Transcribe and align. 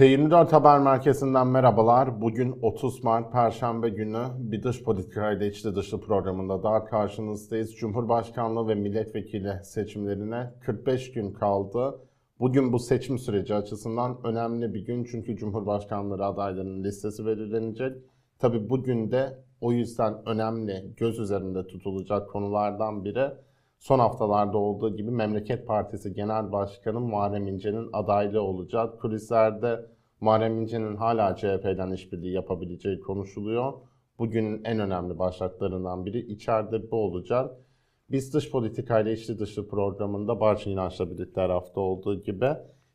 T24 0.00 0.50
Haber 0.50 0.78
Merkezi'nden 0.78 1.46
merhabalar. 1.46 2.20
Bugün 2.20 2.58
30 2.62 3.04
Mart 3.04 3.32
Perşembe 3.32 3.88
günü 3.88 4.26
bir 4.38 4.62
dış 4.62 4.82
politika 4.82 5.32
ile 5.32 5.48
içli 5.48 5.76
dışlı 5.76 6.00
programında 6.00 6.62
daha 6.62 6.84
karşınızdayız. 6.84 7.74
Cumhurbaşkanlığı 7.74 8.68
ve 8.68 8.74
milletvekili 8.74 9.60
seçimlerine 9.62 10.50
45 10.60 11.12
gün 11.12 11.32
kaldı. 11.32 12.00
Bugün 12.38 12.72
bu 12.72 12.78
seçim 12.78 13.18
süreci 13.18 13.54
açısından 13.54 14.18
önemli 14.24 14.74
bir 14.74 14.86
gün 14.86 15.04
çünkü 15.04 15.36
Cumhurbaşkanlığı 15.36 16.24
adaylarının 16.24 16.84
listesi 16.84 17.26
belirlenecek. 17.26 17.96
Tabi 18.38 18.70
bugün 18.70 19.10
de 19.10 19.38
o 19.60 19.72
yüzden 19.72 20.28
önemli 20.28 20.94
göz 20.96 21.18
üzerinde 21.18 21.66
tutulacak 21.66 22.30
konulardan 22.30 23.04
biri 23.04 23.30
son 23.80 23.98
haftalarda 23.98 24.58
olduğu 24.58 24.96
gibi 24.96 25.10
Memleket 25.10 25.66
Partisi 25.66 26.14
Genel 26.14 26.52
Başkanı 26.52 27.00
Muharrem 27.00 27.48
İnce'nin 27.48 27.90
adaylığı 27.92 28.42
olacak. 28.42 29.00
Kulislerde 29.00 29.86
Muharrem 30.20 30.62
İnce'nin 30.62 30.96
hala 30.96 31.36
CHP'den 31.36 31.90
işbirliği 31.90 32.32
yapabileceği 32.32 33.00
konuşuluyor. 33.00 33.72
Bugünün 34.18 34.64
en 34.64 34.78
önemli 34.78 35.18
başlıklarından 35.18 36.06
biri 36.06 36.18
içeride 36.18 36.90
bu 36.90 36.96
olacak. 36.96 37.56
Biz 38.10 38.34
dış 38.34 38.50
politikayla 38.50 39.12
içli 39.12 39.38
dışı 39.38 39.68
programında 39.68 40.40
Barçın 40.40 40.70
İnanç'la 40.70 41.10
birlikte 41.10 41.40
hafta 41.40 41.80
olduğu 41.80 42.22
gibi 42.22 42.48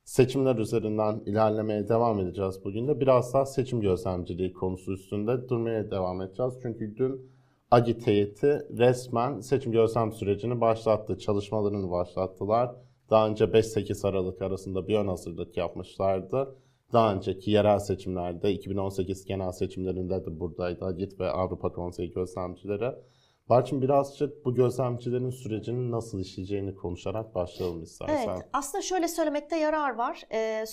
seçimler 0.04 0.56
üzerinden 0.56 1.22
ilerlemeye 1.26 1.90
devam 1.90 2.20
edeceğiz 2.20 2.60
bugün 2.64 2.88
de. 2.88 3.00
Biraz 3.00 3.34
daha 3.34 3.46
seçim 3.46 3.82
gözlemciliği 3.82 4.54
konusu 4.54 4.94
üstünde 4.94 5.50
durmaya 5.50 5.92
devam 5.92 6.22
edeceğiz. 6.22 6.54
Çünkü 6.62 6.96
dün 6.98 7.32
Agit 7.72 8.08
heyeti 8.08 8.68
resmen 8.78 9.40
seçim 9.40 9.72
gözlem 9.72 10.12
sürecini 10.12 10.62
başlattı. 10.62 11.18
Çalışmalarını 11.18 11.92
başlattılar. 11.92 12.76
Daha 13.10 13.28
önce 13.28 13.46
5-8 13.46 14.08
Aralık 14.08 14.42
arasında 14.42 14.88
bir 14.88 14.96
ön 14.96 15.08
hazırlık 15.08 15.58
yapmışlardı. 15.58 16.56
Daha 16.94 17.14
önceki 17.14 17.52
yerel 17.52 17.80
seçimlerde, 17.80 18.52
2018 18.52 19.26
genel 19.26 19.52
seçimlerinde 19.52 20.26
de 20.26 20.40
buradaydı 20.40 20.86
Agit 20.86 21.20
ve 21.20 21.30
Avrupa 21.30 21.72
Konseyi 21.72 22.14
gözlemcileri. 22.14 22.96
Barçın 23.50 23.82
birazcık 23.82 24.46
bu 24.46 24.56
gözlemcilerin 24.56 25.30
sürecinin 25.30 25.92
nasıl 25.92 26.20
işleyeceğini 26.20 26.76
konuşarak 26.76 27.36
başlayalım 27.36 27.84
istersen. 27.84 28.30
Evet, 28.30 28.50
aslında 28.54 28.82
şöyle 28.82 29.08
söylemekte 29.08 29.56
yarar 29.56 29.96
var. 29.96 30.22
Ee, 30.32 30.66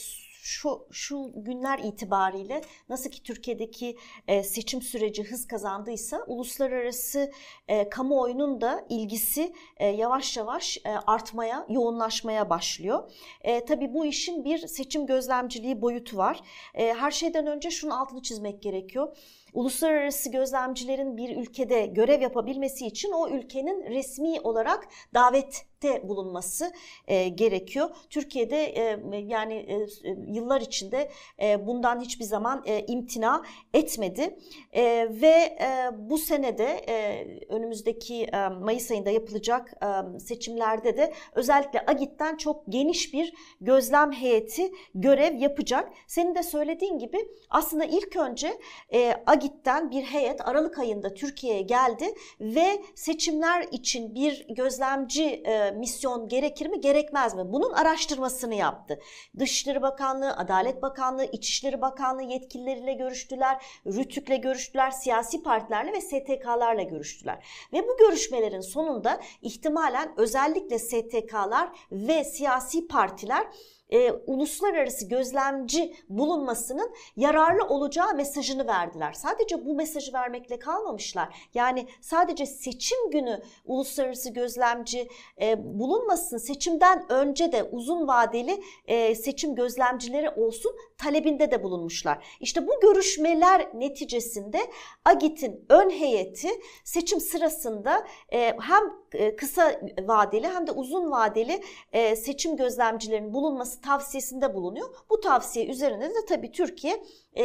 şu, 0.43 0.87
şu 0.91 1.33
günler 1.35 1.79
itibariyle 1.79 2.61
nasıl 2.89 3.11
ki 3.11 3.23
Türkiye'deki 3.23 3.97
e, 4.29 4.43
seçim 4.43 4.83
süreci 4.83 5.25
hız 5.25 5.47
kazandıysa 5.47 6.25
uluslararası 6.27 7.33
e, 7.69 7.89
kamuoyunun 7.89 8.61
da 8.61 8.87
ilgisi 8.89 9.53
e, 9.77 9.87
yavaş 9.87 10.37
yavaş 10.37 10.79
e, 10.79 10.91
artmaya, 11.07 11.67
yoğunlaşmaya 11.69 12.51
başlıyor. 12.51 13.11
E, 13.41 13.65
tabii 13.65 13.95
bu 13.95 14.07
işin 14.07 14.45
bir 14.45 14.59
seçim 14.59 15.07
gözlemciliği 15.07 15.83
boyutu 15.83 16.17
var. 16.17 16.41
E, 16.75 16.95
her 16.95 17.11
şeyden 17.11 17.47
önce 17.47 17.71
şunun 17.71 17.91
altını 17.91 18.23
çizmek 18.23 18.63
gerekiyor 18.63 19.17
uluslararası 19.53 20.31
gözlemcilerin 20.31 21.17
bir 21.17 21.37
ülkede 21.37 21.87
görev 21.87 22.21
yapabilmesi 22.21 22.87
için 22.87 23.13
o 23.13 23.29
ülkenin 23.29 23.85
resmi 23.91 24.41
olarak 24.41 24.89
davette 25.15 26.09
bulunması 26.09 26.73
e, 27.09 27.29
gerekiyor. 27.29 27.91
Türkiye'de 28.11 28.65
e, 28.65 28.99
yani 29.27 29.55
e, 29.55 29.87
yıllar 30.29 30.61
içinde 30.61 31.11
e, 31.43 31.67
bundan 31.67 32.01
hiçbir 32.01 32.25
zaman 32.25 32.63
e, 32.67 32.87
imtina 32.87 33.43
etmedi 33.75 34.39
e, 34.73 34.83
ve 35.11 35.57
e, 35.61 35.91
bu 35.99 36.19
senede 36.19 36.85
e, 36.89 37.27
önümüzdeki 37.49 38.25
e, 38.25 38.49
Mayıs 38.49 38.91
ayında 38.91 39.11
yapılacak 39.11 39.75
e, 39.83 40.19
seçimlerde 40.19 40.97
de 40.97 41.13
özellikle 41.35 41.85
AGİT'ten 41.87 42.37
çok 42.37 42.65
geniş 42.69 43.15
bir 43.15 43.35
gözlem 43.61 44.13
heyeti 44.13 44.73
görev 44.95 45.39
yapacak. 45.39 45.93
Senin 46.07 46.35
de 46.35 46.43
söylediğin 46.43 46.99
gibi 46.99 47.29
aslında 47.51 47.85
ilk 47.85 48.17
önce 48.17 48.59
e, 48.93 49.15
Agit'ten 49.43 49.91
bir 49.91 50.03
heyet 50.03 50.49
Aralık 50.49 50.79
ayında 50.79 51.15
Türkiye'ye 51.15 51.63
geldi 51.63 52.15
ve 52.41 52.83
seçimler 52.95 53.67
için 53.71 54.15
bir 54.15 54.47
gözlemci 54.49 55.25
e, 55.25 55.71
misyon 55.71 56.29
gerekir 56.29 56.67
mi 56.67 56.81
gerekmez 56.81 57.35
mi? 57.35 57.43
Bunun 57.53 57.73
araştırmasını 57.73 58.55
yaptı. 58.55 59.01
Dışişleri 59.39 59.83
Bakanlığı, 59.83 60.37
Adalet 60.37 60.83
Bakanlığı, 60.83 61.25
İçişleri 61.25 61.81
Bakanlığı 61.81 62.23
yetkilileriyle 62.23 62.93
görüştüler, 62.93 63.63
RÜTÜK'le 63.87 64.41
görüştüler, 64.43 64.91
siyasi 64.91 65.43
partilerle 65.43 65.93
ve 65.93 66.01
STK'larla 66.01 66.83
görüştüler. 66.83 67.47
Ve 67.73 67.89
bu 67.89 67.97
görüşmelerin 67.99 68.61
sonunda 68.61 69.21
ihtimalen 69.43 70.13
özellikle 70.17 70.79
STK'lar 70.79 71.69
ve 71.93 72.25
siyasi 72.25 72.87
partiler 72.87 73.47
e, 73.93 74.13
uluslararası 74.13 75.09
gözlemci 75.09 75.95
bulunmasının 76.09 76.91
yararlı 77.17 77.65
olacağı 77.65 78.15
mesajını 78.15 78.67
verdiler. 78.67 79.13
Sadece 79.13 79.67
bu 79.67 79.75
mesajı 79.75 80.13
vermekle 80.13 80.59
kalmamışlar. 80.59 81.49
Yani 81.55 81.87
sadece 82.01 82.47
seçim 82.47 83.11
günü 83.11 83.43
uluslararası 83.65 84.31
gözlemci 84.31 85.09
e, 85.41 85.79
bulunmasın, 85.79 86.39
seçimden 86.39 87.13
önce 87.13 87.53
de 87.53 87.63
uzun 87.63 88.09
vadeli 88.09 88.63
e, 88.87 89.15
seçim 89.15 89.55
gözlemcileri 89.55 90.31
olsun 90.31 90.73
talebinde 91.03 91.51
de 91.51 91.63
bulunmuşlar. 91.63 92.25
İşte 92.41 92.67
bu 92.67 92.81
görüşmeler 92.81 93.69
neticesinde 93.75 94.59
AGİT'in 95.05 95.65
ön 95.69 95.91
heyeti 95.91 96.49
seçim 96.85 97.21
sırasında 97.21 98.07
e, 98.33 98.57
hem 98.61 98.83
e, 99.13 99.37
kısa 99.37 99.81
vadeli 100.03 100.49
hem 100.49 100.67
de 100.67 100.73
uzun 100.73 101.11
vadeli 101.11 101.63
e, 101.93 102.17
seçim 102.17 102.57
gözlemcilerinin 102.57 103.35
bulunması 103.35 103.81
tavsiyesinde 103.81 104.55
bulunuyor. 104.55 104.89
Bu 105.11 105.21
tavsiye 105.21 105.67
üzerine 105.67 106.11
de 106.11 106.25
tabii 106.29 106.53
Türkiye 106.53 107.03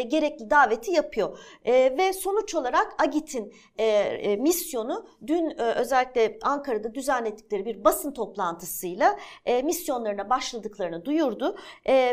gerekli 0.07 0.49
daveti 0.49 0.91
yapıyor. 0.91 1.39
Ve 1.65 2.13
sonuç 2.13 2.55
olarak 2.55 2.95
AGİT'in 3.03 3.53
misyonu 4.39 5.07
dün 5.27 5.59
özellikle 5.59 6.39
Ankara'da 6.41 6.95
düzenledikleri 6.95 7.65
bir 7.65 7.83
basın 7.83 8.11
toplantısıyla 8.11 9.19
misyonlarına 9.63 10.29
başladıklarını 10.29 11.05
duyurdu. 11.05 11.57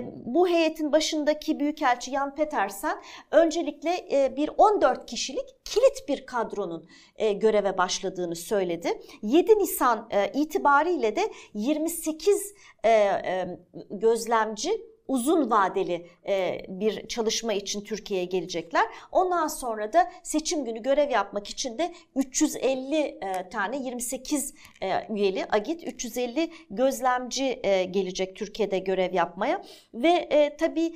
Bu 0.09 0.49
heyetin 0.49 0.93
başındaki 1.35 1.61
Büyükelçi 1.61 2.11
Jan 2.11 2.35
Petersen 2.35 3.03
öncelikle 3.31 4.07
e, 4.13 4.37
bir 4.37 4.51
14 4.57 5.07
kişilik 5.07 5.65
kilit 5.65 6.09
bir 6.09 6.27
kadronun 6.27 6.89
e, 7.17 7.33
göreve 7.33 7.79
başladığını 7.79 8.37
söyledi. 8.37 9.01
7 9.23 9.59
Nisan 9.59 10.09
e, 10.11 10.33
itibariyle 10.35 11.17
de 11.17 11.33
28 11.55 12.55
e, 12.85 12.91
e, 12.91 13.59
gözlemci 13.91 14.94
uzun 15.09 15.51
vadeli 15.51 16.07
e, 16.29 16.61
bir 16.69 17.09
çalışma 17.09 17.53
için 17.53 17.81
Türkiye'ye 17.81 18.27
gelecekler. 18.27 18.85
Ondan 19.13 19.47
sonra 19.47 19.93
da 19.93 20.13
seçim 20.23 20.65
günü 20.65 20.83
görev 20.83 21.11
yapmak 21.11 21.49
için 21.49 21.79
de 21.79 21.95
350 22.17 22.97
e, 22.97 23.49
tane 23.49 23.77
28 23.77 24.55
e, 24.83 25.07
üyeli 25.11 25.47
AGİT 25.51 25.85
350 25.87 26.51
gözlemci 26.71 27.61
gelecek 27.91 28.37
Türkiye'de 28.37 28.79
görev 28.79 29.15
yapmaya 29.15 29.63
ve 29.95 30.57
tabii 30.59 30.95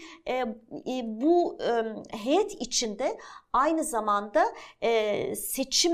bu 1.03 1.59
heyet 2.11 2.53
içinde 2.63 3.19
aynı 3.53 3.85
zamanda 3.85 4.45
seçim 5.37 5.93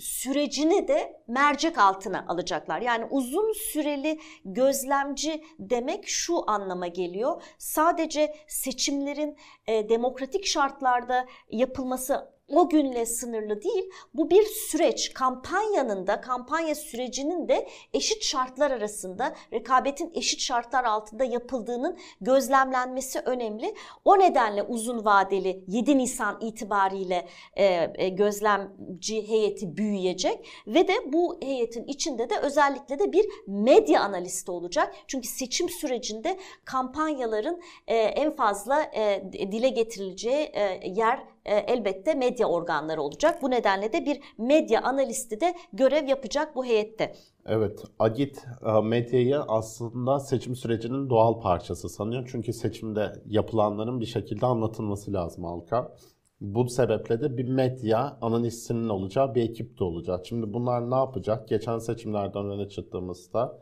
sürecini 0.00 0.88
de 0.88 1.22
mercek 1.28 1.78
altına 1.78 2.24
alacaklar. 2.28 2.80
Yani 2.80 3.04
uzun 3.10 3.52
süreli 3.52 4.20
gözlemci 4.44 5.44
demek 5.58 6.08
şu 6.08 6.50
anlama 6.50 6.86
geliyor. 6.86 7.42
Sadece 7.58 8.34
seçimlerin 8.46 9.36
e, 9.66 9.88
demokratik 9.88 10.46
şartlarda 10.46 11.26
yapılması 11.50 12.33
o 12.48 12.68
günle 12.68 13.06
sınırlı 13.06 13.62
değil. 13.62 13.90
Bu 14.14 14.30
bir 14.30 14.42
süreç. 14.42 15.12
Kampanyanın 15.14 16.06
da, 16.06 16.20
kampanya 16.20 16.74
sürecinin 16.74 17.48
de 17.48 17.68
eşit 17.92 18.22
şartlar 18.22 18.70
arasında, 18.70 19.34
rekabetin 19.52 20.12
eşit 20.14 20.40
şartlar 20.40 20.84
altında 20.84 21.24
yapıldığının 21.24 21.98
gözlemlenmesi 22.20 23.20
önemli. 23.20 23.74
O 24.04 24.18
nedenle 24.18 24.62
uzun 24.62 25.04
vadeli 25.04 25.64
7 25.68 25.98
Nisan 25.98 26.40
itibariyle 26.40 27.26
e, 27.56 27.90
e, 27.94 28.08
gözlemci 28.08 29.28
heyeti 29.28 29.76
büyüyecek 29.76 30.48
ve 30.66 30.88
de 30.88 31.12
bu 31.12 31.38
heyetin 31.42 31.84
içinde 31.84 32.30
de 32.30 32.38
özellikle 32.38 32.98
de 32.98 33.12
bir 33.12 33.26
medya 33.46 34.00
analisti 34.00 34.50
olacak. 34.50 34.94
Çünkü 35.06 35.28
seçim 35.28 35.68
sürecinde 35.68 36.38
kampanyaların 36.64 37.60
e, 37.86 37.96
en 37.96 38.36
fazla 38.36 38.82
e, 38.82 39.22
dile 39.32 39.68
getirileceği 39.68 40.44
e, 40.44 40.80
yer 40.88 41.33
e, 41.44 41.54
elbette 41.54 42.14
medya 42.14 42.48
organları 42.48 43.02
olacak. 43.02 43.42
Bu 43.42 43.50
nedenle 43.50 43.92
de 43.92 44.06
bir 44.06 44.20
medya 44.38 44.82
analisti 44.82 45.40
de 45.40 45.54
görev 45.72 46.08
yapacak 46.08 46.56
bu 46.56 46.64
heyette. 46.64 47.14
Evet, 47.46 47.84
Agit 47.98 48.44
e, 48.66 48.80
medyayı 48.80 49.40
aslında 49.40 50.20
seçim 50.20 50.56
sürecinin 50.56 51.10
doğal 51.10 51.40
parçası 51.40 51.88
sanıyor. 51.88 52.28
Çünkü 52.32 52.52
seçimde 52.52 53.12
yapılanların 53.26 54.00
bir 54.00 54.06
şekilde 54.06 54.46
anlatılması 54.46 55.12
lazım 55.12 55.44
halka. 55.44 55.96
Bu 56.40 56.68
sebeple 56.68 57.20
de 57.20 57.36
bir 57.36 57.48
medya 57.48 58.18
analistinin 58.20 58.88
olacağı 58.88 59.34
bir 59.34 59.42
ekip 59.42 59.78
de 59.80 59.84
olacak. 59.84 60.26
Şimdi 60.26 60.52
bunlar 60.52 60.90
ne 60.90 60.94
yapacak? 60.94 61.48
Geçen 61.48 61.78
seçimlerden 61.78 62.50
öne 62.50 62.68
çıktığımızda 62.68 63.58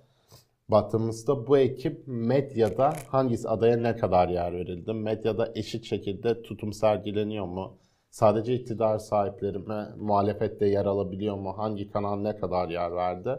baktığımızda 0.72 1.46
bu 1.46 1.58
ekip 1.58 2.02
medyada 2.06 2.92
hangisi 3.08 3.48
adaya 3.48 3.76
ne 3.76 3.96
kadar 3.96 4.28
yer 4.28 4.52
verildi? 4.52 4.92
Medyada 4.92 5.52
eşit 5.54 5.84
şekilde 5.84 6.42
tutum 6.42 6.72
sergileniyor 6.72 7.46
mu? 7.46 7.78
Sadece 8.10 8.54
iktidar 8.54 8.98
sahipleri 8.98 9.58
mi 9.58 9.86
muhalefette 9.96 10.66
yer 10.66 10.86
alabiliyor 10.86 11.36
mu? 11.36 11.58
Hangi 11.58 11.90
kanal 11.90 12.16
ne 12.16 12.36
kadar 12.36 12.68
yer 12.68 12.92
verdi? 12.92 13.38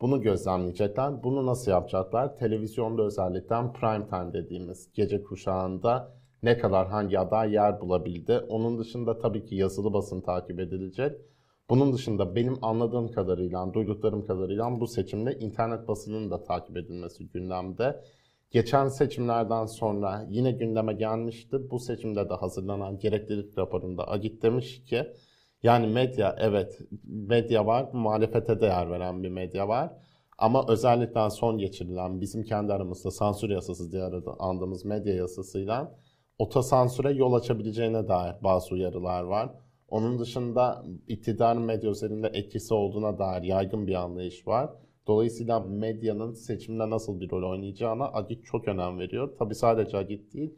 Bunu 0.00 0.22
gözlemleyecekler. 0.22 1.22
Bunu 1.22 1.46
nasıl 1.46 1.70
yapacaklar? 1.70 2.36
Televizyonda 2.36 3.02
özellikle 3.02 3.72
prime 3.80 4.06
time 4.08 4.32
dediğimiz 4.32 4.92
gece 4.92 5.22
kuşağında 5.22 6.12
ne 6.42 6.58
kadar 6.58 6.88
hangi 6.88 7.18
aday 7.18 7.52
yer 7.52 7.80
bulabildi? 7.80 8.38
Onun 8.48 8.78
dışında 8.78 9.18
tabii 9.18 9.44
ki 9.44 9.54
yazılı 9.54 9.92
basın 9.92 10.20
takip 10.20 10.60
edilecek. 10.60 11.20
Bunun 11.70 11.92
dışında 11.92 12.34
benim 12.34 12.64
anladığım 12.64 13.12
kadarıyla, 13.12 13.74
duyduklarım 13.74 14.26
kadarıyla 14.26 14.80
bu 14.80 14.86
seçimde 14.86 15.38
internet 15.38 15.88
basının 15.88 16.30
da 16.30 16.44
takip 16.44 16.76
edilmesi 16.76 17.28
gündemde. 17.28 18.04
Geçen 18.50 18.88
seçimlerden 18.88 19.66
sonra 19.66 20.26
yine 20.28 20.52
gündeme 20.52 20.92
gelmişti. 20.92 21.70
Bu 21.70 21.78
seçimde 21.78 22.28
de 22.28 22.34
hazırlanan 22.34 22.98
gereklilik 22.98 23.58
raporunda 23.58 24.10
Agit 24.10 24.42
demiş 24.42 24.84
ki 24.84 25.06
yani 25.62 25.86
medya 25.86 26.36
evet 26.38 26.78
medya 27.04 27.66
var, 27.66 27.88
muhalefete 27.92 28.60
değer 28.60 28.90
veren 28.90 29.22
bir 29.22 29.28
medya 29.28 29.68
var. 29.68 29.92
Ama 30.38 30.64
özellikle 30.68 31.30
son 31.30 31.58
geçirilen 31.58 32.20
bizim 32.20 32.44
kendi 32.44 32.72
aramızda 32.72 33.10
sansür 33.10 33.50
yasası 33.50 33.92
diye 33.92 34.02
andığımız 34.38 34.84
medya 34.84 35.14
yasasıyla 35.14 35.94
otosansüre 36.38 37.12
yol 37.12 37.32
açabileceğine 37.32 38.08
dair 38.08 38.34
bazı 38.42 38.74
uyarılar 38.74 39.22
var. 39.22 39.50
Onun 39.96 40.18
dışında 40.18 40.84
iktidar 41.08 41.56
medya 41.56 41.90
üzerinde 41.90 42.30
etkisi 42.34 42.74
olduğuna 42.74 43.18
dair 43.18 43.42
yaygın 43.42 43.86
bir 43.86 43.94
anlayış 43.94 44.46
var. 44.46 44.70
Dolayısıyla 45.06 45.60
medyanın 45.60 46.32
seçimde 46.32 46.90
nasıl 46.90 47.20
bir 47.20 47.30
rol 47.30 47.50
oynayacağına 47.50 48.12
Agit 48.12 48.44
çok 48.44 48.68
önem 48.68 48.98
veriyor. 48.98 49.36
Tabi 49.38 49.54
sadece 49.54 49.96
Agit 49.96 50.34
değil, 50.34 50.54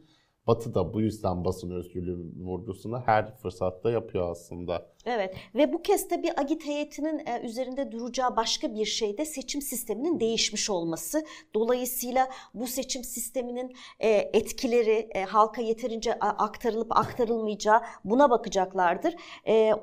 Batı 0.49 0.73
da 0.73 0.93
bu 0.93 1.01
yüzden 1.01 1.45
basın 1.45 1.71
özgürlüğü 1.71 2.17
vurgusunu 2.45 3.01
her 3.05 3.35
fırsatta 3.37 3.91
yapıyor 3.91 4.31
aslında. 4.31 4.85
Evet 5.05 5.35
ve 5.55 5.73
bu 5.73 5.81
kez 5.81 6.09
de 6.09 6.23
bir 6.23 6.39
agit 6.41 6.65
heyetinin 6.65 7.19
e, 7.25 7.41
üzerinde 7.43 7.91
duracağı 7.91 8.35
başka 8.35 8.75
bir 8.75 8.85
şey 8.85 9.17
de 9.17 9.25
seçim 9.25 9.61
sisteminin 9.61 10.19
değişmiş 10.19 10.69
olması. 10.69 11.25
Dolayısıyla 11.53 12.29
bu 12.53 12.67
seçim 12.67 13.03
sisteminin 13.03 13.75
e, 13.99 14.09
etkileri 14.09 15.09
e, 15.15 15.23
halka 15.23 15.61
yeterince 15.61 16.13
aktarılıp 16.19 16.97
aktarılmayacağı 16.97 17.81
buna 18.05 18.29
bakacaklardır. 18.29 19.15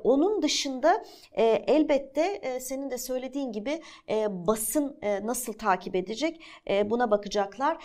Onun 0.03 0.41
dışında 0.41 1.05
elbette 1.67 2.59
senin 2.61 2.91
de 2.91 2.97
söylediğin 2.97 3.51
gibi 3.51 3.81
basın 4.29 4.99
nasıl 5.23 5.53
takip 5.53 5.95
edecek 5.95 6.41
buna 6.85 7.11
bakacaklar. 7.11 7.77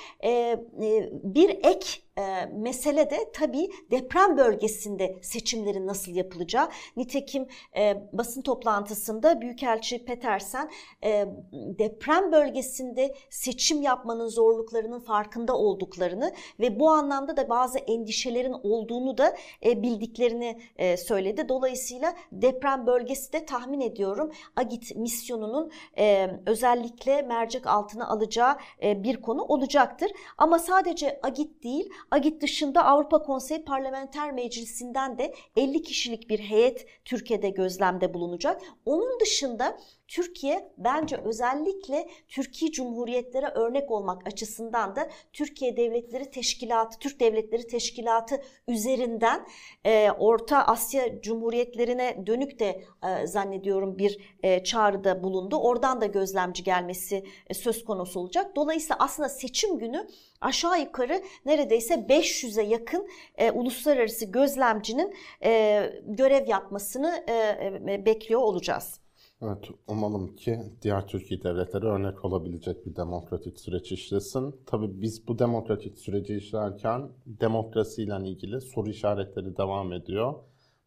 Bir 1.24 1.50
ek 1.50 2.02
e, 2.18 2.46
mesele 2.46 3.10
de 3.10 3.32
tabii 3.32 3.70
deprem 3.90 4.36
bölgesinde 4.36 5.18
seçimlerin 5.22 5.86
nasıl 5.86 6.12
yapılacağı. 6.12 6.68
Nitekim 6.96 7.46
e, 7.76 8.08
basın 8.12 8.42
toplantısında 8.42 9.40
Büyükelçi 9.40 10.04
Petersen 10.04 10.70
e, 11.04 11.26
deprem 11.52 12.32
bölgesinde 12.32 13.14
seçim 13.30 13.82
yapmanın 13.82 14.28
zorluklarının 14.28 15.00
farkında 15.00 15.56
olduklarını 15.56 16.32
ve 16.60 16.80
bu 16.80 16.90
anlamda 16.90 17.36
da 17.36 17.48
bazı 17.48 17.78
endişelerin 17.78 18.56
olduğunu 18.62 19.18
da 19.18 19.36
e, 19.64 19.82
bildiklerini 19.82 20.60
e, 20.76 20.96
söyledi. 20.96 21.48
Dolayısıyla 21.48 22.14
deprem 22.32 22.86
bölgesi 22.86 23.32
de 23.32 23.46
tahmin 23.46 23.80
ediyorum 23.80 24.32
Agit 24.56 24.96
misyonunun 24.96 25.70
e, 25.98 26.30
özellikle 26.46 27.22
mercek 27.22 27.66
altına 27.66 28.08
alacağı 28.08 28.56
e, 28.82 29.02
bir 29.02 29.22
konu 29.22 29.42
olacaktır. 29.42 30.10
Ama 30.38 30.58
sadece 30.58 31.20
Agit 31.22 31.64
değil 31.64 31.90
Agit 32.10 32.42
dışında 32.42 32.84
Avrupa 32.84 33.22
Konseyi 33.22 33.64
Parlamenter 33.64 34.32
Meclisi'nden 34.32 35.18
de 35.18 35.34
50 35.56 35.82
kişilik 35.82 36.30
bir 36.30 36.38
heyet 36.38 36.86
Türkiye'de 37.04 37.50
gözlemde 37.50 38.14
bulunacak. 38.14 38.62
Onun 38.86 39.20
dışında 39.20 39.78
Türkiye 40.08 40.72
bence 40.78 41.16
özellikle 41.16 42.08
Türkiye 42.28 42.70
Cumhuriyetlere 42.70 43.46
örnek 43.46 43.90
olmak 43.90 44.26
açısından 44.26 44.96
da 44.96 45.08
Türkiye 45.32 45.76
Devletleri 45.76 46.30
Teşkilatı, 46.30 46.98
Türk 46.98 47.20
Devletleri 47.20 47.66
Teşkilatı 47.66 48.42
üzerinden 48.68 49.46
e, 49.84 50.10
Orta 50.10 50.64
Asya 50.64 51.20
Cumhuriyetlerine 51.20 52.26
dönük 52.26 52.58
de 52.58 52.84
e, 53.04 53.26
zannediyorum 53.26 53.98
bir 53.98 54.36
e, 54.42 54.64
çağrıda 54.64 55.22
bulundu. 55.22 55.56
Oradan 55.56 56.00
da 56.00 56.06
gözlemci 56.06 56.64
gelmesi 56.64 57.24
e, 57.46 57.54
söz 57.54 57.84
konusu 57.84 58.20
olacak. 58.20 58.56
Dolayısıyla 58.56 58.96
aslında 58.98 59.28
seçim 59.28 59.78
günü 59.78 60.08
aşağı 60.42 60.80
yukarı 60.80 61.22
neredeyse 61.46 61.94
500'e 61.94 62.62
yakın 62.62 63.08
e, 63.38 63.50
uluslararası 63.50 64.24
gözlemcinin 64.24 65.14
e, 65.44 65.82
görev 66.04 66.48
yapmasını 66.48 67.24
e, 67.28 67.32
e, 67.32 68.06
bekliyor 68.06 68.40
olacağız. 68.40 69.02
Evet, 69.44 69.68
umalım 69.88 70.36
ki 70.36 70.60
diğer 70.82 71.06
Türkiye 71.06 71.42
devletleri 71.42 71.86
örnek 71.86 72.24
olabilecek 72.24 72.86
bir 72.86 72.96
demokratik 72.96 73.60
süreç 73.60 73.92
işlesin. 73.92 74.54
Tabii 74.66 75.00
biz 75.00 75.28
bu 75.28 75.38
demokratik 75.38 75.98
süreci 75.98 76.36
işlerken 76.36 77.08
demokrasiyle 77.26 78.28
ilgili 78.28 78.60
soru 78.60 78.90
işaretleri 78.90 79.56
devam 79.56 79.92
ediyor. 79.92 80.34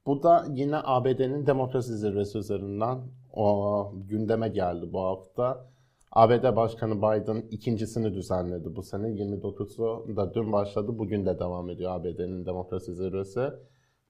Bu 0.05 0.23
da 0.23 0.45
yine 0.49 0.77
ABD'nin 0.83 1.45
demokrasi 1.45 1.97
zirvesi 1.97 2.37
üzerinden 2.37 2.99
o 3.33 3.91
gündeme 4.09 4.49
geldi 4.49 4.93
bu 4.93 5.01
hafta. 5.01 5.67
ABD 6.15 6.55
Başkanı 6.55 6.97
Biden 6.97 7.47
ikincisini 7.51 8.13
düzenledi 8.13 8.75
bu 8.75 8.83
sene. 8.83 9.07
29'u 9.07 10.15
da 10.15 10.33
dün 10.33 10.51
başladı, 10.51 10.97
bugün 10.97 11.25
de 11.25 11.39
devam 11.39 11.69
ediyor 11.69 11.91
ABD'nin 11.91 12.45
demokrasi 12.45 12.93
zirvesi. 12.93 13.41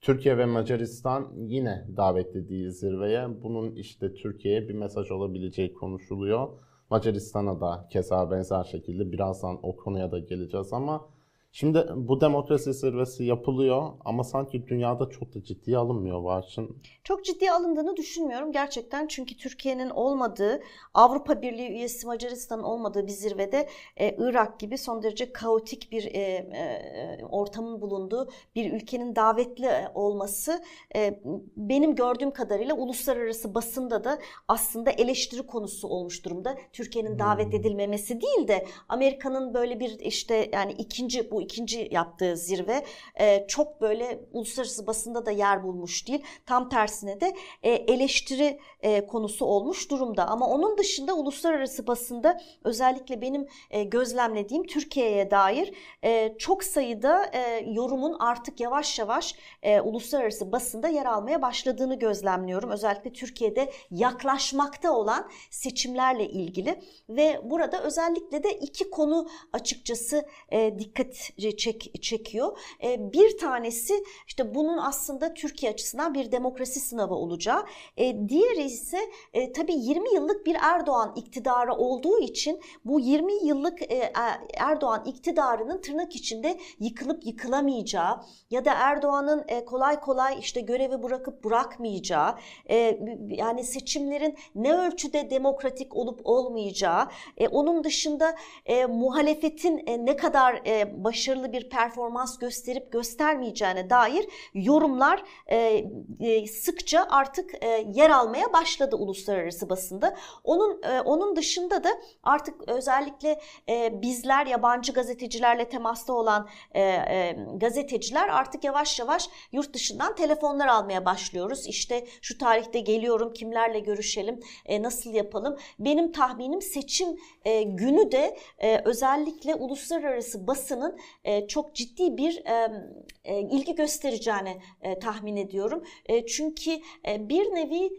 Türkiye 0.00 0.38
ve 0.38 0.46
Macaristan 0.46 1.32
yine 1.36 1.86
davetli 1.96 2.48
değil 2.48 2.70
zirveye. 2.70 3.42
Bunun 3.42 3.74
işte 3.74 4.14
Türkiye'ye 4.14 4.68
bir 4.68 4.74
mesaj 4.74 5.10
olabileceği 5.10 5.74
konuşuluyor. 5.74 6.48
Macaristan'a 6.90 7.60
da 7.60 7.88
keza 7.90 8.30
benzer 8.30 8.64
şekilde 8.64 9.12
birazdan 9.12 9.58
o 9.62 9.76
konuya 9.76 10.12
da 10.12 10.18
geleceğiz 10.18 10.72
ama 10.72 11.08
Şimdi 11.52 11.86
bu 11.96 12.20
demokrasi 12.20 12.74
zirvesi 12.74 13.24
yapılıyor 13.24 13.92
ama 14.04 14.24
sanki 14.24 14.66
dünyada 14.66 15.08
çok 15.10 15.34
da 15.34 15.44
ciddiye 15.44 15.78
alınmıyor 15.78 16.24
Barçın. 16.24 16.76
Çok 17.04 17.24
ciddiye 17.24 17.52
alındığını 17.52 17.96
düşünmüyorum 17.96 18.52
gerçekten 18.52 19.06
çünkü 19.06 19.36
Türkiye'nin 19.36 19.90
olmadığı, 19.90 20.60
Avrupa 20.94 21.42
Birliği 21.42 21.68
üyesi 21.68 22.06
Macaristan'ın 22.06 22.62
olmadığı 22.62 23.06
bir 23.06 23.12
zirvede 23.12 23.68
e, 23.96 24.16
Irak 24.18 24.60
gibi 24.60 24.78
son 24.78 25.02
derece 25.02 25.32
kaotik 25.32 25.92
bir 25.92 26.04
e, 26.04 26.20
e, 26.20 27.24
ortamın 27.30 27.80
bulunduğu 27.80 28.28
bir 28.54 28.72
ülkenin 28.72 29.16
davetli 29.16 29.70
olması 29.94 30.62
e, 30.96 31.20
benim 31.56 31.94
gördüğüm 31.94 32.30
kadarıyla 32.30 32.74
uluslararası 32.74 33.54
basında 33.54 34.04
da 34.04 34.18
aslında 34.48 34.90
eleştiri 34.90 35.42
konusu 35.42 35.88
olmuş 35.88 36.24
durumda. 36.24 36.58
Türkiye'nin 36.72 37.18
davet 37.18 37.46
hmm. 37.46 37.60
edilmemesi 37.60 38.20
değil 38.20 38.48
de 38.48 38.66
Amerika'nın 38.88 39.54
böyle 39.54 39.80
bir 39.80 39.98
işte 39.98 40.50
yani 40.52 40.72
ikinci 40.72 41.30
bu 41.30 41.45
ikinci 41.46 41.88
yaptığı 41.90 42.36
zirve 42.36 42.84
e, 43.20 43.46
çok 43.48 43.80
böyle 43.80 44.20
uluslararası 44.32 44.86
basında 44.86 45.26
da 45.26 45.30
yer 45.30 45.62
bulmuş 45.62 46.08
değil. 46.08 46.22
Tam 46.46 46.68
tersine 46.68 47.20
de 47.20 47.36
e, 47.62 47.70
eleştiri 47.70 48.60
e, 48.86 49.06
konusu 49.06 49.44
olmuş 49.44 49.90
durumda. 49.90 50.26
Ama 50.26 50.48
onun 50.48 50.78
dışında 50.78 51.14
uluslararası 51.14 51.86
basında 51.86 52.40
özellikle 52.64 53.20
benim 53.20 53.46
e, 53.70 53.84
gözlemlediğim 53.84 54.66
Türkiye'ye 54.66 55.30
dair 55.30 55.74
e, 56.04 56.34
çok 56.38 56.64
sayıda 56.64 57.24
e, 57.32 57.64
yorumun 57.70 58.16
artık 58.18 58.60
yavaş 58.60 58.98
yavaş 58.98 59.34
e, 59.62 59.80
uluslararası 59.80 60.52
basında 60.52 60.88
yer 60.88 61.06
almaya 61.06 61.42
başladığını 61.42 61.98
gözlemliyorum. 61.98 62.70
Özellikle 62.70 63.12
Türkiye'de 63.12 63.72
yaklaşmakta 63.90 64.92
olan 64.92 65.30
seçimlerle 65.50 66.28
ilgili 66.28 66.80
ve 67.08 67.40
burada 67.44 67.82
özellikle 67.82 68.42
de 68.42 68.50
iki 68.50 68.90
konu 68.90 69.28
açıkçası 69.52 70.26
e, 70.52 70.78
dikkat 70.78 71.14
çek, 71.58 72.02
çekiyor. 72.02 72.58
E, 72.84 73.12
bir 73.12 73.38
tanesi 73.38 74.04
işte 74.26 74.54
bunun 74.54 74.78
aslında 74.78 75.34
Türkiye 75.34 75.72
açısından 75.72 76.14
bir 76.14 76.32
demokrasi 76.32 76.80
sınavı 76.80 77.14
olacağı. 77.14 77.64
E, 77.96 78.28
diğeri 78.28 78.75
ise 78.76 78.98
e, 79.32 79.52
tabii 79.52 79.74
20 79.74 80.14
yıllık 80.14 80.46
bir 80.46 80.56
Erdoğan 80.60 81.12
iktidarı 81.16 81.72
olduğu 81.74 82.18
için 82.18 82.60
bu 82.84 83.00
20 83.00 83.46
yıllık 83.46 83.82
e, 83.82 84.12
Erdoğan 84.56 85.02
iktidarının 85.06 85.80
tırnak 85.80 86.16
içinde 86.16 86.58
yıkılıp 86.80 87.26
yıkılamayacağı 87.26 88.20
ya 88.50 88.64
da 88.64 88.72
Erdoğan'ın 88.72 89.44
e, 89.48 89.64
kolay 89.64 90.00
kolay 90.00 90.36
işte 90.40 90.60
görevi 90.60 91.02
bırakıp 91.02 91.44
bırakmayacağı 91.44 92.34
e, 92.70 93.00
yani 93.28 93.64
seçimlerin 93.64 94.36
ne 94.54 94.72
ölçüde 94.72 95.30
demokratik 95.30 95.96
olup 95.96 96.20
olmayacağı 96.24 97.08
e, 97.36 97.48
onun 97.48 97.84
dışında 97.84 98.34
e, 98.66 98.86
muhalefetin 98.86 99.82
e, 99.86 100.06
ne 100.06 100.16
kadar 100.16 100.60
e, 100.66 101.04
başarılı 101.04 101.52
bir 101.52 101.70
performans 101.70 102.38
gösterip 102.38 102.92
göstermeyeceğine 102.92 103.90
dair 103.90 104.26
yorumlar 104.54 105.22
e, 105.46 105.84
e, 106.20 106.46
sıkça 106.46 107.06
artık 107.10 107.64
e, 107.64 107.86
yer 107.94 108.10
almaya 108.10 108.52
başladı 108.52 108.65
başladı 108.66 108.96
uluslararası 108.96 109.68
basında. 109.68 110.16
Onun 110.44 110.82
e, 110.82 111.00
onun 111.00 111.36
dışında 111.36 111.84
da 111.84 111.90
artık 112.22 112.68
özellikle 112.68 113.40
e, 113.68 114.02
bizler 114.02 114.46
yabancı 114.46 114.92
gazetecilerle 114.92 115.68
temasta 115.68 116.12
olan 116.12 116.48
e, 116.74 116.80
e, 116.80 117.36
gazeteciler 117.56 118.28
artık 118.28 118.64
yavaş 118.64 118.98
yavaş 118.98 119.28
yurt 119.52 119.74
dışından 119.74 120.14
telefonlar 120.14 120.66
almaya 120.66 121.04
başlıyoruz. 121.04 121.66
İşte 121.66 122.06
şu 122.22 122.38
tarihte 122.38 122.80
geliyorum, 122.80 123.32
kimlerle 123.32 123.78
görüşelim, 123.80 124.40
e, 124.66 124.82
nasıl 124.82 125.14
yapalım. 125.14 125.56
Benim 125.78 126.12
tahminim 126.12 126.62
seçim 126.62 127.08
e, 127.44 127.62
günü 127.62 128.12
de 128.12 128.36
e, 128.58 128.78
özellikle 128.84 129.54
uluslararası 129.54 130.46
basının 130.46 130.98
e, 131.24 131.46
çok 131.46 131.74
ciddi 131.74 132.16
bir 132.16 132.44
e, 132.46 132.84
e, 133.24 133.40
ilgi 133.40 133.74
göstereceğini 133.74 134.60
e, 134.82 134.98
tahmin 134.98 135.36
ediyorum. 135.36 135.84
E, 136.06 136.26
çünkü 136.26 136.70
e, 137.08 137.28
bir 137.28 137.44
nevi 137.44 137.90